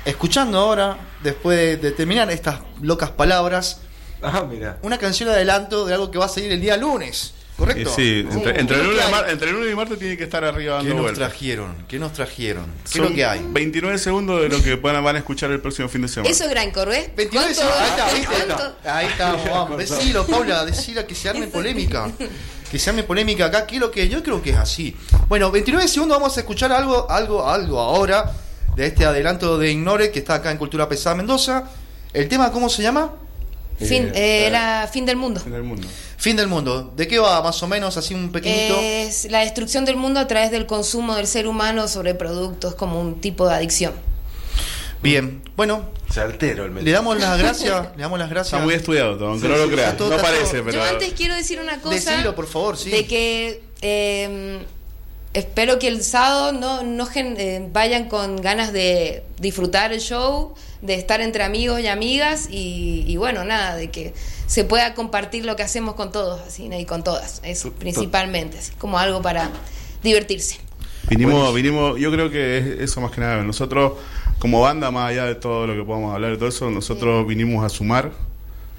escuchando 0.07 0.57
ahora, 0.57 0.96
después 1.22 1.83
de, 1.83 1.90
terminar 1.90 2.31
estas 2.31 2.61
locas 2.81 3.11
palabras, 3.11 3.83
ah, 4.22 4.46
mira. 4.48 4.79
una 4.81 4.96
canción 4.96 5.29
de 5.29 5.35
adelanto 5.35 5.85
de 5.85 5.92
algo 5.92 6.11
que 6.11 6.16
va 6.16 6.25
a 6.25 6.29
salir 6.31 6.51
el 6.51 6.62
día 6.62 6.79
lunes. 6.79 7.35
¿Correcto? 7.59 7.92
Sí, 7.94 8.27
entre, 8.31 8.81
el 8.81 9.53
lunes 9.53 9.70
y 9.70 9.75
martes 9.77 9.98
tiene 9.98 10.16
que 10.16 10.25
estar 10.25 10.42
arriba 10.44 10.77
dando 10.77 10.96
¿Qué 10.96 11.03
nos 11.03 11.12
trajeron? 11.12 11.85
¿Qué 11.87 11.98
nos 11.98 12.14
trajeron? 12.14 12.64
¿Qué 12.90 12.98
es 12.98 13.05
lo 13.05 13.14
que 13.14 13.27
hay? 13.27 13.44
29 13.46 13.98
segundos 13.98 14.40
de 14.40 14.48
lo 14.48 14.62
que 14.62 14.77
van 14.77 14.96
a, 15.14 15.18
escuchar 15.18 15.51
el 15.51 15.61
próximo 15.61 15.90
fin 15.90 16.01
de 16.01 16.09
semana. 16.09 16.31
Eso 16.31 16.44
es 16.44 16.51
gran 16.51 16.70
corre. 16.70 17.12
29 17.14 17.55
segundos. 17.55 17.79
Ahí 17.79 17.90
está, 17.90 18.14
¿viste? 18.14 18.88
Ahí 18.88 19.07
está, 19.09 19.33
vamos. 19.51 19.77
Decilo, 19.77 20.27
Paula, 20.27 20.64
decila 20.64 21.07
que 21.07 21.14
se 21.14 21.29
arme 21.29 21.48
polémica. 21.48 22.11
Que 22.73 22.79
se 22.79 22.89
arme 22.89 23.03
polémica 23.03 23.45
acá, 23.45 23.67
¿qué 23.67 23.75
es 23.75 23.81
lo 23.83 23.91
que 23.91 24.09
yo 24.09 24.23
creo 24.23 24.41
que 24.41 24.49
es 24.49 24.57
así. 24.57 24.97
Bueno, 25.29 25.51
29 25.51 25.87
segundos 25.87 26.17
vamos 26.19 26.35
a 26.39 26.41
escuchar 26.41 26.73
algo, 26.73 27.09
algo, 27.11 27.47
algo 27.47 27.79
ahora 27.79 28.33
de 28.75 28.87
este 28.87 29.05
adelanto 29.05 29.59
de 29.59 29.73
Ignore 29.73 30.11
que 30.11 30.21
está 30.21 30.37
acá 30.37 30.51
en 30.51 30.57
Cultura 30.57 30.89
Pesada 30.89 31.15
Mendoza. 31.15 31.65
El 32.15 32.31
tema, 32.31 32.51
¿cómo 32.51 32.71
se 32.71 32.83
llama? 32.83 33.13
Fin, 33.79 34.11
eh, 34.15 34.47
era 34.47 34.89
fin 34.91 35.05
del 35.05 35.17
mundo. 35.17 35.41
Fin 35.41 35.53
del 35.53 35.63
mundo. 35.65 35.87
Fin 36.17 36.35
del 36.35 36.47
mundo. 36.47 36.95
¿De 36.97 37.07
qué 37.07 37.19
va 37.19 37.43
más 37.43 37.63
o 37.63 37.69
menos 37.69 37.99
así 37.99 38.15
un 38.15 38.33
pequeñito? 38.33 38.79
Es 38.81 39.31
la 39.31 39.41
destrucción 39.41 39.85
del 39.85 39.97
mundo 39.97 40.19
a 40.19 40.27
través 40.27 40.51
del 40.51 40.65
consumo 40.65 41.15
del 41.15 41.27
ser 41.27 41.47
humano 41.47 41.89
sobre 41.89 42.15
productos 42.15 42.75
como 42.75 42.99
un 42.99 43.21
tipo 43.21 43.47
de 43.47 43.55
adicción. 43.55 43.93
Bien, 45.03 45.43
bueno. 45.57 45.91
Certero 46.11 46.67
el 46.67 46.85
Le 46.85 46.91
damos 46.91 47.19
las 47.19 47.38
gracias, 47.38 47.88
le 47.97 48.03
damos 48.03 48.19
las 48.19 48.29
gracias. 48.29 48.53
Está 48.53 48.65
muy 48.65 48.75
estudiado, 48.75 49.27
aunque 49.27 49.49
no 49.49 49.57
lo 49.57 49.71
creas. 49.71 49.99
No 49.99 50.17
parece, 50.19 50.62
pero. 50.62 50.73
Yo 50.73 50.85
antes 50.85 51.12
quiero 51.15 51.35
decir 51.35 51.59
una 51.61 51.81
cosa. 51.81 51.95
Decilo, 51.95 52.35
por 52.35 52.47
favor, 52.47 52.77
sí. 52.77 52.91
De 52.91 53.07
que 53.07 53.62
em, 53.81 54.61
espero 55.33 55.79
que 55.79 55.88
el 55.88 56.03
sábado 56.03 56.53
no, 56.53 56.83
no 56.83 57.09
eh, 57.15 57.69
vayan 57.73 58.09
con 58.09 58.37
ganas 58.37 58.73
de 58.73 59.25
disfrutar 59.38 59.93
el 59.93 60.01
show, 60.01 60.55
de 60.83 60.95
estar 60.95 61.21
entre 61.21 61.45
amigos 61.45 61.81
y 61.81 61.87
amigas 61.87 62.49
y, 62.51 63.17
bueno, 63.17 63.45
nada, 63.45 63.75
de 63.77 63.91
que 63.91 64.12
se 64.47 64.65
pueda 64.65 64.95
compartir 64.95 65.47
lo 65.47 65.57
que 65.57 65.62
hacemos 65.62 65.95
con 65.95 66.12
todos 66.12 66.41
así, 66.47 66.69
y 66.71 66.85
con 66.85 67.03
todas, 67.03 67.41
eso 67.43 67.73
principalmente, 67.73 68.59
así, 68.59 68.73
como 68.77 68.99
algo 68.99 69.23
para 69.23 69.51
divertirse. 70.03 70.59
Vinimos, 71.09 71.55
vinimos, 71.55 71.99
yo 71.99 72.11
creo 72.12 72.31
que 72.31 72.79
eso 72.81 73.01
más 73.01 73.11
que 73.11 73.21
nada. 73.21 73.43
Nosotros, 73.43 73.95
como 74.42 74.61
banda, 74.61 74.90
más 74.90 75.11
allá 75.11 75.26
de 75.26 75.37
todo 75.37 75.68
lo 75.68 75.76
que 75.76 75.85
podamos 75.85 76.12
hablar 76.12 76.33
de 76.33 76.37
todo 76.37 76.48
eso, 76.48 76.68
nosotros 76.68 77.24
vinimos 77.28 77.64
a 77.64 77.68
sumar 77.68 78.11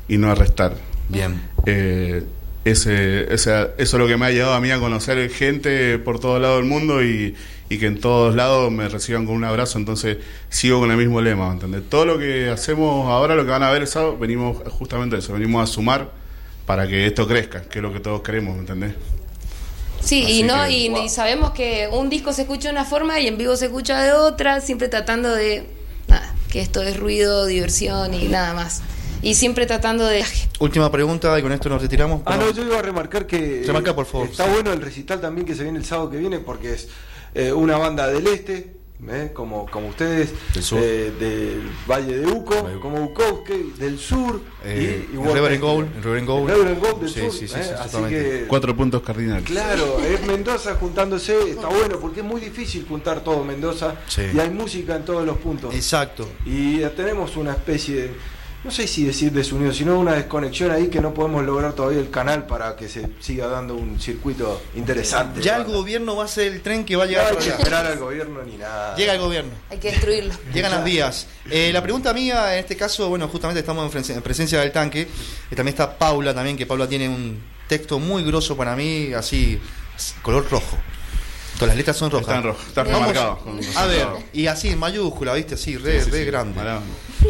y 0.10 0.18
no 0.18 0.30
a 0.30 0.36
restar. 0.36 0.76
Bien. 1.08 1.42
Eh, 1.66 2.22
ese, 2.66 3.34
ese, 3.34 3.70
eso 3.78 3.78
es 3.78 3.94
lo 3.94 4.06
que 4.06 4.18
me 4.18 4.26
ha 4.26 4.32
llevado 4.32 4.56
a 4.56 4.60
mí 4.60 4.72
a 4.72 4.80
conocer 4.80 5.30
gente 5.30 6.00
por 6.00 6.20
todo 6.20 6.38
lado 6.38 6.58
del 6.58 6.66
mundo 6.66 7.02
y, 7.02 7.38
y, 7.70 7.78
que 7.78 7.86
en 7.86 8.02
todos 8.02 8.36
lados 8.36 8.74
me 8.74 8.90
reciban 8.90 9.26
con 9.26 9.36
un 9.36 9.46
abrazo. 9.46 9.78
Entonces 9.78 10.18
sigo 10.50 10.82
con 10.82 10.92
el 10.92 10.98
mismo 10.98 11.22
lema, 11.22 11.50
¿entendés? 11.54 11.84
Todo 11.90 12.04
lo 12.04 12.20
que 12.20 12.50
hacemos 12.50 13.08
ahora, 13.08 13.34
lo 13.34 13.46
que 13.46 13.52
van 13.52 13.64
a 13.64 13.72
ver 13.72 13.84
el 13.84 13.88
sábado, 13.88 14.18
venimos 14.18 14.58
justamente 14.70 15.16
a 15.16 15.20
eso, 15.20 15.32
venimos 15.32 15.64
a 15.64 15.72
sumar 15.72 16.12
para 16.66 16.90
que 16.90 17.08
esto 17.08 17.26
crezca, 17.26 17.62
que 17.62 17.80
es 17.80 17.84
lo 17.84 17.94
que 17.94 18.02
todos 18.02 18.22
queremos, 18.22 18.60
¿entendés? 18.60 18.96
Sí, 20.04 20.40
y 20.40 20.44
no 20.44 20.70
y, 20.70 21.10
sabemos 21.10 21.52
que 21.52 21.90
un 21.92 22.10
disco 22.10 22.34
se 22.34 22.42
escucha 22.42 22.68
de 22.68 22.74
una 22.74 22.86
forma 22.86 23.20
y 23.20 23.28
en 23.28 23.38
vivo 23.38 23.56
se 23.56 23.66
escucha 23.66 24.02
de 24.02 24.12
otra, 24.12 24.60
siempre 24.60 24.90
tratando 24.90 25.34
de 25.34 25.66
nada, 26.08 26.34
que 26.52 26.62
esto 26.62 26.82
es 26.82 26.98
ruido, 26.98 27.46
diversión 27.46 28.14
y 28.14 28.28
nada 28.28 28.54
más. 28.54 28.82
Y 29.22 29.36
siempre 29.36 29.66
tratando 29.66 30.06
de 30.06 30.26
Última 30.60 30.92
pregunta 30.92 31.40
y 31.40 31.42
con 31.42 31.54
esto 31.54 31.70
nos 31.70 31.82
retiramos. 31.82 32.22
Ah, 32.26 32.36
no, 32.36 32.52
yo 32.52 32.64
iba 32.64 32.80
a 32.80 32.82
remarcar 32.82 33.26
que 33.26 33.64
Remarca, 33.66 33.96
por 33.96 34.06
favor. 34.06 34.28
está 34.28 34.46
bueno 34.48 34.74
el 34.74 34.82
recital 34.82 35.22
también 35.22 35.48
que 35.48 35.56
se 35.56 35.64
viene 35.64 35.80
el 35.80 35.86
sábado 35.86 36.12
que 36.12 36.18
viene 36.18 36.40
porque 36.40 36.74
es 36.74 36.90
eh, 37.34 37.54
una 37.54 37.78
banda 37.78 38.08
del 38.08 38.28
este 38.28 38.83
¿eh? 39.10 39.32
como, 39.34 39.66
como 39.70 39.88
ustedes, 39.90 40.34
eh, 40.74 41.14
del 41.20 41.72
Valle 41.90 42.20
de 42.20 42.28
Uco, 42.28 42.56
como 42.82 43.02
Bukowski, 43.02 43.74
del 43.78 44.00
sur, 44.00 44.42
eh, 44.64 45.08
y, 45.12 45.16
Reverend 45.16 45.62
Gold, 45.62 46.04
Reverend 46.04 46.28
Gold, 46.28 47.00
del 47.02 47.10
sur. 47.10 47.32
Sí, 47.32 47.48
sí, 47.48 47.56
así 47.56 47.98
que, 48.10 48.46
Cuatro 48.48 48.76
puntos 48.76 49.02
cardinales. 49.02 49.46
Claro, 49.46 50.00
es 50.00 50.26
Mendoza 50.26 50.76
juntándose, 50.76 51.52
está 51.52 51.68
bueno, 51.68 52.00
porque 52.00 52.22
es 52.22 52.26
muy 52.26 52.42
difícil 52.42 52.86
juntar 52.88 53.24
todo 53.24 53.44
Mendoza, 53.44 53.96
y 54.18 54.40
hay 54.40 54.50
música 54.50 54.96
en 54.96 55.06
todos 55.06 55.26
los 55.26 55.38
puntos. 55.38 55.74
Exacto. 55.74 56.28
Y 56.46 56.80
tenemos 56.96 57.36
una 57.38 57.52
especie 57.52 57.96
de 57.96 58.12
no 58.64 58.72
sé 58.72 58.88
si 58.88 59.04
decir 59.04 59.32
desunido, 59.32 59.74
sino 59.74 60.00
una 60.00 60.14
desconexión 60.14 60.72
ahí 60.72 60.88
que 60.88 61.02
no 61.02 61.14
podemos 61.14 61.44
lograr 61.44 61.74
todavía 61.74 62.00
el 62.00 62.10
canal 62.10 62.46
para 62.48 62.76
que 62.78 62.88
se 62.88 63.10
siga 63.20 63.48
dando 63.48 63.76
un 63.76 64.00
circuito 64.00 64.62
interesante. 64.76 65.42
Ya 65.42 65.58
el 65.58 65.66
gobierno 65.66 66.16
va 66.16 66.26
a 66.26 66.28
ser 66.30 66.54
el 66.54 66.62
tren 66.62 66.86
que 66.86 66.96
va 66.96 67.04
a 67.04 67.08
llegar. 67.08 67.34
No 67.34 67.40
hay 67.40 67.46
que 67.46 67.52
esperar 67.52 67.86
al 67.86 68.00
gobierno 68.00 68.42
ni 68.44 68.56
nada. 68.56 68.96
Llega 68.96 69.14
el 69.14 69.20
gobierno. 69.20 69.52
Hay 69.70 69.80
que 69.80 69.92
destruirlo. 69.92 70.34
Llegan 70.54 70.72
las 70.72 70.84
vías. 70.84 71.28
Eh, 71.50 71.72
la 71.74 71.84
pregunta 71.84 72.14
mía, 72.14 72.54
en 72.54 72.60
este 72.60 72.78
caso, 72.78 73.10
bueno, 73.10 73.28
justamente 73.28 73.60
estamos 73.60 73.94
en 73.94 74.22
presencia 74.22 74.62
del 74.62 74.72
tanque. 74.72 75.08
Y 75.52 75.56
también 75.56 75.74
está 75.74 75.98
Paula, 75.98 76.34
también, 76.34 76.56
que 76.56 76.66
Paula 76.66 76.88
tiene 76.88 77.10
un 77.10 77.44
texto 77.68 78.00
muy 78.00 78.24
grosso 78.24 78.56
para 78.56 78.76
mí, 78.78 79.14
así, 79.14 79.60
color 80.22 80.50
rojo. 80.50 80.78
Todas 81.56 81.70
las 81.70 81.78
letras 81.78 81.98
son 81.98 82.12
rojas. 82.12 82.28
Están 82.28 82.44
rojas, 82.44 82.68
están 82.68 82.92
marcadas. 82.92 83.38
A 83.76 83.86
ver, 83.86 84.08
y 84.34 84.48
así 84.48 84.70
en 84.70 84.80
mayúscula, 84.80 85.34
¿viste? 85.34 85.56
Así, 85.56 85.78
re, 85.78 86.04
re 86.04 86.26
grande. 86.26 86.62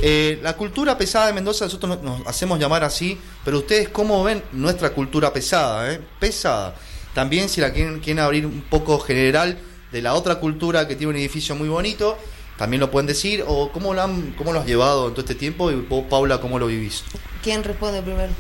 Eh, 0.01 0.39
la 0.41 0.55
cultura 0.55 0.97
pesada 0.97 1.27
de 1.27 1.33
Mendoza, 1.33 1.65
nosotros 1.65 2.01
nos, 2.01 2.25
hacemos 2.25 2.59
llamar 2.59 2.83
así, 2.83 3.17
pero 3.45 3.59
ustedes, 3.59 3.89
¿cómo 3.89 4.23
ven 4.23 4.41
nuestra 4.51 4.91
cultura 4.91 5.31
pesada? 5.31 5.91
Eh? 5.91 6.01
Pesada. 6.19 6.75
También, 7.13 7.49
si 7.49 7.62
la 7.62 7.71
quieren, 7.71 7.99
quieren 7.99 8.23
abrir 8.23 8.45
un 8.45 8.62
poco 8.62 8.99
general 8.99 9.57
de 9.91 10.01
la 10.01 10.15
otra 10.15 10.36
cultura 10.36 10.88
que 10.88 10.95
tiene 10.95 11.12
un 11.12 11.17
edificio 11.17 11.55
muy 11.55 11.69
bonito, 11.69 12.17
también 12.57 12.79
lo 12.79 12.89
pueden 12.89 13.07
decir, 13.07 13.43
o 13.47 13.71
cómo 13.71 13.93
lo, 13.93 14.01
han, 14.01 14.31
cómo 14.31 14.51
lo 14.51 14.59
has 14.59 14.65
llevado 14.65 15.07
en 15.07 15.13
todo 15.13 15.21
este 15.21 15.36
tiempo, 15.36 15.71
y 15.71 15.75
Paula, 16.09 16.39
¿cómo 16.39 16.57
lo 16.57 16.67
vivís? 16.67 17.03
¿Quién 17.43 17.63
responde 17.63 18.01
primero? 18.01 18.31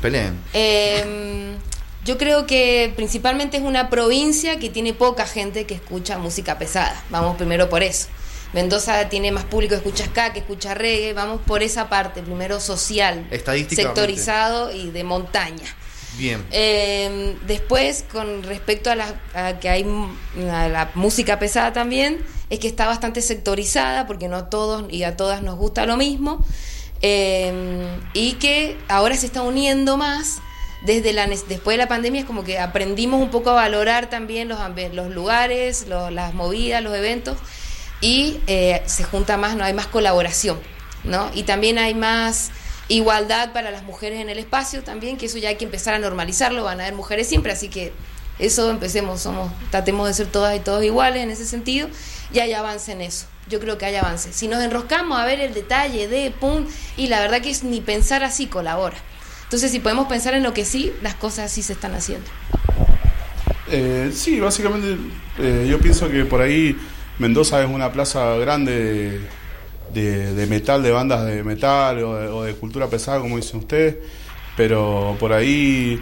Peleen. 0.00 0.38
Eh, 0.54 1.56
yo 2.06 2.16
creo 2.18 2.46
que 2.46 2.92
principalmente 2.94 3.56
es 3.56 3.64
una 3.64 3.90
provincia 3.90 4.60
que 4.60 4.70
tiene 4.70 4.94
poca 4.94 5.26
gente 5.26 5.66
que 5.66 5.74
escucha 5.74 6.18
música 6.18 6.56
pesada. 6.56 7.04
Vamos 7.10 7.36
primero 7.36 7.68
por 7.68 7.82
eso. 7.82 8.06
Mendoza 8.52 9.08
tiene 9.08 9.32
más 9.32 9.44
público 9.44 9.74
que 9.74 9.78
escucha 9.78 10.04
ska, 10.06 10.32
que 10.32 10.38
escucha 10.38 10.74
reggae. 10.74 11.12
Vamos 11.14 11.40
por 11.44 11.64
esa 11.64 11.88
parte, 11.88 12.22
primero 12.22 12.60
social, 12.60 13.26
sectorizado 13.68 14.72
y 14.72 14.90
de 14.90 15.02
montaña. 15.02 15.66
Bien. 16.16 16.46
Eh, 16.52 17.36
después, 17.44 18.04
con 18.10 18.44
respecto 18.44 18.90
a, 18.90 18.94
la, 18.94 19.58
que 19.60 19.68
hay 19.68 19.84
la 20.36 20.92
música 20.94 21.40
pesada 21.40 21.72
también, 21.72 22.24
es 22.50 22.60
que 22.60 22.68
está 22.68 22.86
bastante 22.86 23.20
sectorizada 23.20 24.06
porque 24.06 24.28
no 24.28 24.36
a 24.36 24.48
todos 24.48 24.84
y 24.90 25.02
a 25.02 25.16
todas 25.16 25.42
nos 25.42 25.56
gusta 25.56 25.86
lo 25.86 25.96
mismo. 25.96 26.46
Eh, 27.02 27.52
y 28.14 28.34
que 28.34 28.78
ahora 28.88 29.16
se 29.16 29.26
está 29.26 29.42
uniendo 29.42 29.96
más 29.96 30.40
desde 30.86 31.12
la, 31.12 31.26
después 31.26 31.74
de 31.74 31.78
la 31.78 31.88
pandemia 31.88 32.20
es 32.20 32.26
como 32.26 32.44
que 32.44 32.58
aprendimos 32.60 33.20
un 33.20 33.30
poco 33.30 33.50
a 33.50 33.54
valorar 33.54 34.08
también 34.08 34.48
los, 34.48 34.58
los 34.92 35.10
lugares, 35.10 35.86
las 35.88 36.32
movidas, 36.32 36.82
los 36.82 36.94
eventos 36.94 37.36
y 38.00 38.38
eh, 38.46 38.82
se 38.86 39.02
junta 39.02 39.36
más, 39.36 39.56
no 39.56 39.64
hay 39.64 39.74
más 39.74 39.88
colaboración, 39.88 40.58
¿no? 41.02 41.30
Y 41.34 41.42
también 41.42 41.78
hay 41.78 41.94
más 41.94 42.50
igualdad 42.88 43.52
para 43.52 43.72
las 43.72 43.82
mujeres 43.82 44.20
en 44.20 44.30
el 44.30 44.38
espacio 44.38 44.84
también, 44.84 45.16
que 45.16 45.26
eso 45.26 45.38
ya 45.38 45.48
hay 45.48 45.56
que 45.56 45.64
empezar 45.64 45.92
a 45.92 45.98
normalizarlo, 45.98 46.62
van 46.62 46.80
a 46.80 46.84
haber 46.84 46.94
mujeres 46.94 47.26
siempre, 47.26 47.52
así 47.52 47.68
que 47.68 47.92
Eso 48.38 48.70
empecemos, 48.70 49.22
somos, 49.22 49.50
tratemos 49.70 50.06
de 50.08 50.14
ser 50.14 50.26
todas 50.26 50.54
y 50.54 50.60
todos 50.60 50.84
iguales 50.84 51.22
en 51.22 51.30
ese 51.30 51.46
sentido 51.46 51.88
y 52.32 52.40
hay 52.40 52.52
avance 52.52 52.92
en 52.92 53.00
eso. 53.00 53.26
Yo 53.48 53.60
creo 53.60 53.78
que 53.78 53.86
hay 53.86 53.96
avance. 53.96 54.32
Si 54.32 54.46
nos 54.46 54.62
enroscamos 54.62 55.18
a 55.18 55.24
ver 55.24 55.40
el 55.40 55.54
detalle 55.54 56.06
de 56.06 56.30
pum, 56.32 56.66
y 56.96 57.06
la 57.06 57.20
verdad 57.20 57.40
que 57.40 57.50
es 57.50 57.62
ni 57.62 57.80
pensar 57.80 58.24
así 58.24 58.46
colabora. 58.46 58.96
Entonces, 59.46 59.70
si 59.70 59.78
podemos 59.78 60.08
pensar 60.08 60.34
en 60.34 60.42
lo 60.42 60.52
que 60.52 60.64
sí, 60.64 60.92
las 61.02 61.14
cosas 61.14 61.52
sí 61.52 61.62
se 61.62 61.74
están 61.74 61.94
haciendo. 61.94 62.26
Eh, 63.70 64.10
sí, 64.12 64.40
básicamente 64.40 64.96
eh, 65.38 65.66
yo 65.68 65.78
pienso 65.78 66.08
que 66.08 66.24
por 66.24 66.40
ahí 66.40 66.76
Mendoza 67.20 67.62
es 67.62 67.70
una 67.70 67.92
plaza 67.92 68.34
grande 68.36 69.20
de, 69.94 70.46
metal, 70.48 70.82
de 70.82 70.90
bandas 70.90 71.26
de 71.26 71.44
metal 71.44 72.02
o 72.02 72.42
de, 72.42 72.54
cultura 72.54 72.88
pesada, 72.88 73.20
como 73.20 73.36
dicen 73.36 73.60
ustedes, 73.60 73.96
pero 74.56 75.16
por 75.20 75.32
ahí 75.32 76.00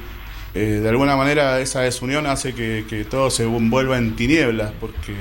eh, 0.54 0.80
de 0.82 0.88
alguna 0.88 1.14
manera 1.14 1.60
esa 1.60 1.82
desunión 1.82 2.26
hace 2.26 2.54
que, 2.54 3.06
todo 3.10 3.30
se 3.30 3.44
envuelva 3.44 3.98
en 3.98 4.16
tinieblas, 4.16 4.72
porque 4.80 5.14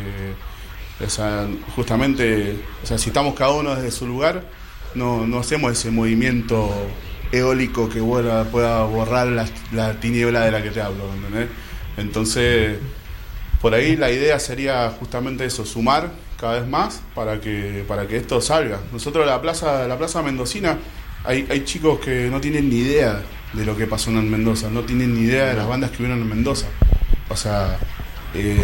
justamente, 1.75 2.55
o 2.81 2.87
sea, 2.87 2.97
si 2.97 3.09
estamos 3.09 3.35
cada 3.35 3.51
uno 3.51 3.75
desde 3.75 3.91
su 3.91 4.07
lugar, 4.07 4.43
no, 4.95 5.27
no 5.27 5.39
hacemos 5.39 5.73
ese 5.73 5.91
movimiento 5.91 6.69
eólico 7.33 7.89
que 7.89 7.99
pueda 7.99 8.83
borrar 8.83 9.27
la, 9.71 9.99
tiniebla 9.99 10.45
de 10.45 10.51
la 10.51 10.61
que 10.61 10.69
te 10.69 10.81
hablo, 10.81 11.05
Entonces, 11.97 12.77
por 13.59 13.73
ahí 13.73 13.95
la 13.95 14.11
idea 14.11 14.39
sería 14.39 14.89
justamente 14.99 15.43
eso, 15.43 15.65
sumar 15.65 16.11
cada 16.39 16.59
vez 16.59 16.67
más 16.67 17.01
para 17.15 17.41
que, 17.41 17.83
para 17.87 18.07
que 18.07 18.17
esto 18.17 18.39
salga. 18.39 18.79
Nosotros 18.91 19.25
la 19.25 19.41
plaza, 19.41 19.87
la 19.87 19.97
plaza 19.97 20.21
mendocina, 20.21 20.77
hay, 21.23 21.47
hay 21.49 21.63
chicos 21.63 21.99
que 21.99 22.29
no 22.29 22.39
tienen 22.39 22.69
ni 22.69 22.77
idea 22.77 23.23
de 23.53 23.65
lo 23.65 23.75
que 23.75 23.87
pasó 23.87 24.11
en 24.11 24.29
Mendoza, 24.29 24.69
no 24.69 24.81
tienen 24.81 25.15
ni 25.15 25.21
idea 25.21 25.47
de 25.47 25.55
las 25.55 25.67
bandas 25.67 25.89
que 25.89 26.03
hubieron 26.03 26.21
en 26.21 26.29
Mendoza. 26.29 26.67
O 27.29 27.35
sea, 27.35 27.79
eh, 28.35 28.57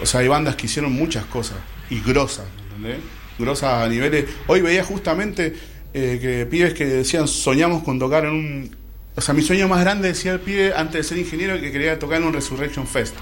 o 0.00 0.04
sea, 0.04 0.20
hay 0.20 0.28
bandas 0.28 0.56
que 0.56 0.66
hicieron 0.66 0.92
muchas 0.92 1.24
cosas 1.26 1.56
y 1.88 2.00
grosas, 2.00 2.46
¿entendés? 2.68 2.98
Grosas 3.38 3.84
a 3.84 3.88
niveles. 3.88 4.26
Hoy 4.46 4.60
veía 4.60 4.84
justamente 4.84 5.54
eh, 5.94 6.18
que 6.20 6.46
pibes 6.46 6.74
que 6.74 6.86
decían 6.86 7.28
soñamos 7.28 7.82
con 7.82 7.98
tocar 7.98 8.24
en 8.24 8.30
un. 8.30 8.76
O 9.14 9.20
sea, 9.20 9.34
mi 9.34 9.42
sueño 9.42 9.68
más 9.68 9.80
grande 9.80 10.08
decía 10.08 10.32
el 10.32 10.40
pibe 10.40 10.72
antes 10.74 10.94
de 10.94 11.04
ser 11.04 11.18
ingeniero 11.18 11.60
que 11.60 11.70
quería 11.70 11.98
tocar 11.98 12.20
en 12.20 12.28
un 12.28 12.32
Resurrection 12.32 12.86
Fest. 12.86 13.14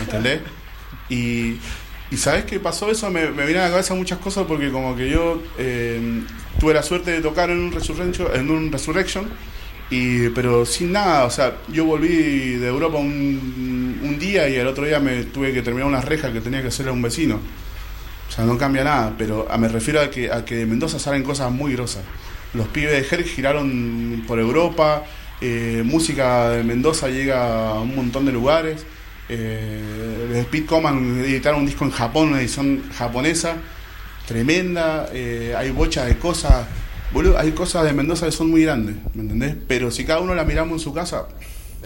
¿Entendés? 0.00 0.40
Y, 1.08 1.56
y 2.10 2.16
¿sabes 2.16 2.44
qué 2.44 2.60
pasó 2.60 2.90
eso? 2.90 3.10
Me, 3.10 3.30
me 3.30 3.44
vino 3.44 3.58
a 3.60 3.64
la 3.64 3.70
cabeza 3.70 3.94
muchas 3.94 4.18
cosas 4.18 4.46
porque 4.46 4.70
como 4.70 4.94
que 4.94 5.10
yo 5.10 5.42
eh, 5.58 6.22
tuve 6.60 6.74
la 6.74 6.82
suerte 6.82 7.10
de 7.10 7.20
tocar 7.20 7.50
en 7.50 7.58
un 7.58 7.72
Resurrection, 7.72 8.28
en 8.34 8.50
un 8.50 8.70
Resurrection 8.70 9.28
y, 9.90 10.30
pero 10.30 10.64
sin 10.64 10.92
nada, 10.92 11.24
o 11.26 11.30
sea, 11.30 11.58
yo 11.68 11.84
volví 11.84 12.54
de 12.56 12.66
Europa 12.66 12.96
un, 12.96 14.00
un 14.02 14.18
día 14.18 14.48
y 14.48 14.54
el 14.54 14.66
otro 14.66 14.86
día 14.86 15.00
me 15.00 15.24
tuve 15.24 15.52
que 15.52 15.60
terminar 15.60 15.86
una 15.86 16.00
reja 16.00 16.32
que 16.32 16.40
tenía 16.40 16.62
que 16.62 16.68
hacerle 16.68 16.90
a 16.90 16.94
un 16.94 17.02
vecino. 17.02 17.40
O 18.32 18.34
sea, 18.34 18.46
no 18.46 18.56
cambia 18.56 18.82
nada, 18.82 19.14
pero 19.18 19.46
me 19.58 19.68
refiero 19.68 20.00
a 20.00 20.08
que, 20.08 20.32
a 20.32 20.42
que 20.42 20.54
de 20.54 20.64
Mendoza 20.64 20.98
salen 20.98 21.22
cosas 21.22 21.52
muy 21.52 21.74
grosas. 21.74 22.02
Los 22.54 22.66
pibes 22.68 22.92
de 22.92 23.04
Jerk 23.04 23.26
giraron 23.26 24.24
por 24.26 24.38
Europa, 24.38 25.04
eh, 25.42 25.82
música 25.84 26.48
de 26.48 26.64
Mendoza 26.64 27.08
llega 27.08 27.72
a 27.72 27.80
un 27.82 27.94
montón 27.94 28.24
de 28.24 28.32
lugares. 28.32 28.86
Eh, 29.28 30.44
Speed 30.46 30.64
Command 30.64 31.20
editaron 31.26 31.60
un 31.60 31.66
disco 31.66 31.84
en 31.84 31.90
Japón, 31.90 32.28
una 32.28 32.40
edición 32.40 32.82
japonesa, 32.96 33.56
tremenda. 34.26 35.10
Eh, 35.12 35.54
hay 35.54 35.70
bocha 35.70 36.06
de 36.06 36.16
cosas. 36.16 36.66
Boludo, 37.12 37.38
hay 37.38 37.52
cosas 37.52 37.84
de 37.84 37.92
Mendoza 37.92 38.24
que 38.24 38.32
son 38.32 38.50
muy 38.50 38.62
grandes, 38.62 38.96
¿me 39.12 39.24
entendés? 39.24 39.56
Pero 39.68 39.90
si 39.90 40.06
cada 40.06 40.20
uno 40.20 40.34
la 40.34 40.44
miramos 40.44 40.72
en 40.72 40.78
su 40.78 40.94
casa. 40.94 41.26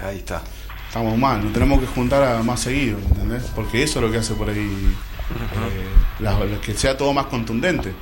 Ahí 0.00 0.18
está. 0.18 0.42
Estamos 0.86 1.18
mal, 1.18 1.42
nos 1.42 1.52
tenemos 1.52 1.80
que 1.80 1.88
juntar 1.88 2.22
a 2.22 2.40
más 2.44 2.60
seguido, 2.60 2.98
¿me 2.98 3.16
entendés? 3.16 3.42
Porque 3.52 3.82
eso 3.82 3.98
es 3.98 4.04
lo 4.06 4.12
que 4.12 4.18
hace 4.18 4.34
por 4.34 4.48
ahí 4.48 4.94
eh, 5.30 6.58
que 6.64 6.74
sea 6.74 6.96
todo 6.96 7.12
más 7.12 7.26
contundente. 7.26 7.92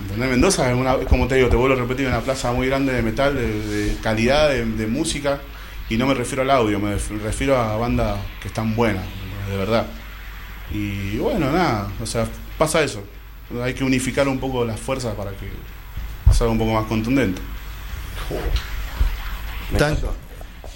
¿Entendés? 0.00 0.30
Mendoza 0.30 0.70
es, 0.70 0.76
una, 0.76 0.96
como 0.98 1.26
te 1.26 1.36
digo, 1.36 1.48
te 1.48 1.56
vuelvo 1.56 1.74
a 1.74 1.80
repetir, 1.80 2.06
una 2.06 2.20
plaza 2.20 2.52
muy 2.52 2.66
grande 2.66 2.92
de 2.92 3.02
metal, 3.02 3.34
de, 3.34 3.96
calidad, 4.02 4.50
de, 4.50 4.86
música, 4.86 5.40
y 5.88 5.96
no 5.96 6.06
me 6.06 6.14
refiero 6.14 6.42
al 6.42 6.50
audio, 6.50 6.78
me 6.78 6.96
refiero 7.22 7.56
a 7.56 7.76
bandas 7.76 8.18
que 8.40 8.48
están 8.48 8.76
buenas, 8.76 9.04
de 9.48 9.56
verdad. 9.56 9.86
Y 10.70 11.16
bueno, 11.16 11.50
nada, 11.50 11.88
o 12.02 12.06
sea, 12.06 12.26
pasa 12.58 12.82
eso. 12.82 13.02
Hay 13.62 13.74
que 13.74 13.84
unificar 13.84 14.28
un 14.28 14.38
poco 14.38 14.64
las 14.64 14.78
fuerzas 14.78 15.14
para 15.14 15.30
que 15.30 15.48
sea 16.32 16.48
un 16.48 16.58
poco 16.58 16.72
más 16.72 16.86
contundente. 16.86 17.40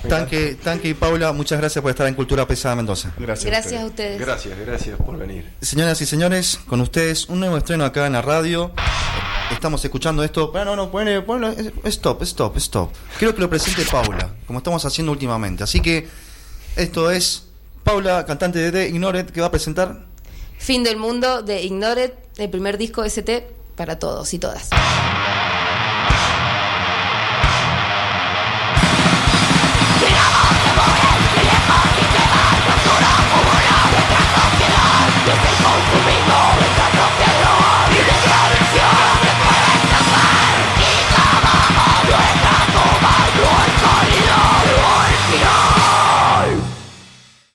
Tanque, 0.08 0.56
Tanque 0.62 0.88
y 0.88 0.94
Paula, 0.94 1.32
muchas 1.32 1.58
gracias 1.58 1.82
por 1.82 1.90
estar 1.90 2.06
en 2.06 2.14
Cultura 2.14 2.46
Pesada 2.46 2.74
Mendoza. 2.74 3.12
Gracias. 3.18 3.46
Gracias 3.46 3.82
a 3.82 3.86
ustedes. 3.86 4.18
Gracias, 4.20 4.58
gracias 4.58 4.96
por 4.96 5.18
venir. 5.18 5.50
Señoras 5.60 6.00
y 6.00 6.06
señores, 6.06 6.58
con 6.66 6.80
ustedes 6.80 7.28
un 7.28 7.40
nuevo 7.40 7.56
estreno 7.56 7.84
acá 7.84 8.06
en 8.06 8.14
la 8.14 8.22
radio. 8.22 8.72
Estamos 9.50 9.84
escuchando 9.84 10.22
esto. 10.22 10.52
No, 10.54 10.64
no, 10.64 10.76
no, 10.76 10.90
ponle, 10.90 11.22
stop, 11.84 12.22
stop, 12.22 12.56
stop. 12.56 12.92
Quiero 13.18 13.34
que 13.34 13.40
lo 13.40 13.50
presente 13.50 13.84
Paula, 13.90 14.30
como 14.46 14.60
estamos 14.60 14.84
haciendo 14.84 15.12
últimamente. 15.12 15.64
Así 15.64 15.80
que 15.80 16.08
esto 16.76 17.10
es 17.10 17.44
Paula, 17.84 18.24
cantante 18.24 18.58
de 18.58 18.72
The 18.72 18.88
Ignored, 18.88 19.26
que 19.26 19.40
va 19.40 19.48
a 19.48 19.50
presentar. 19.50 20.06
Fin 20.58 20.84
del 20.84 20.96
mundo 20.96 21.42
de 21.42 21.62
Ignored, 21.62 22.12
el 22.36 22.50
primer 22.50 22.78
disco 22.78 23.04
ST 23.04 23.46
para 23.76 23.98
todos 23.98 24.32
y 24.34 24.38
todas. 24.38 24.70
for 35.90 36.06
me. 36.06 36.19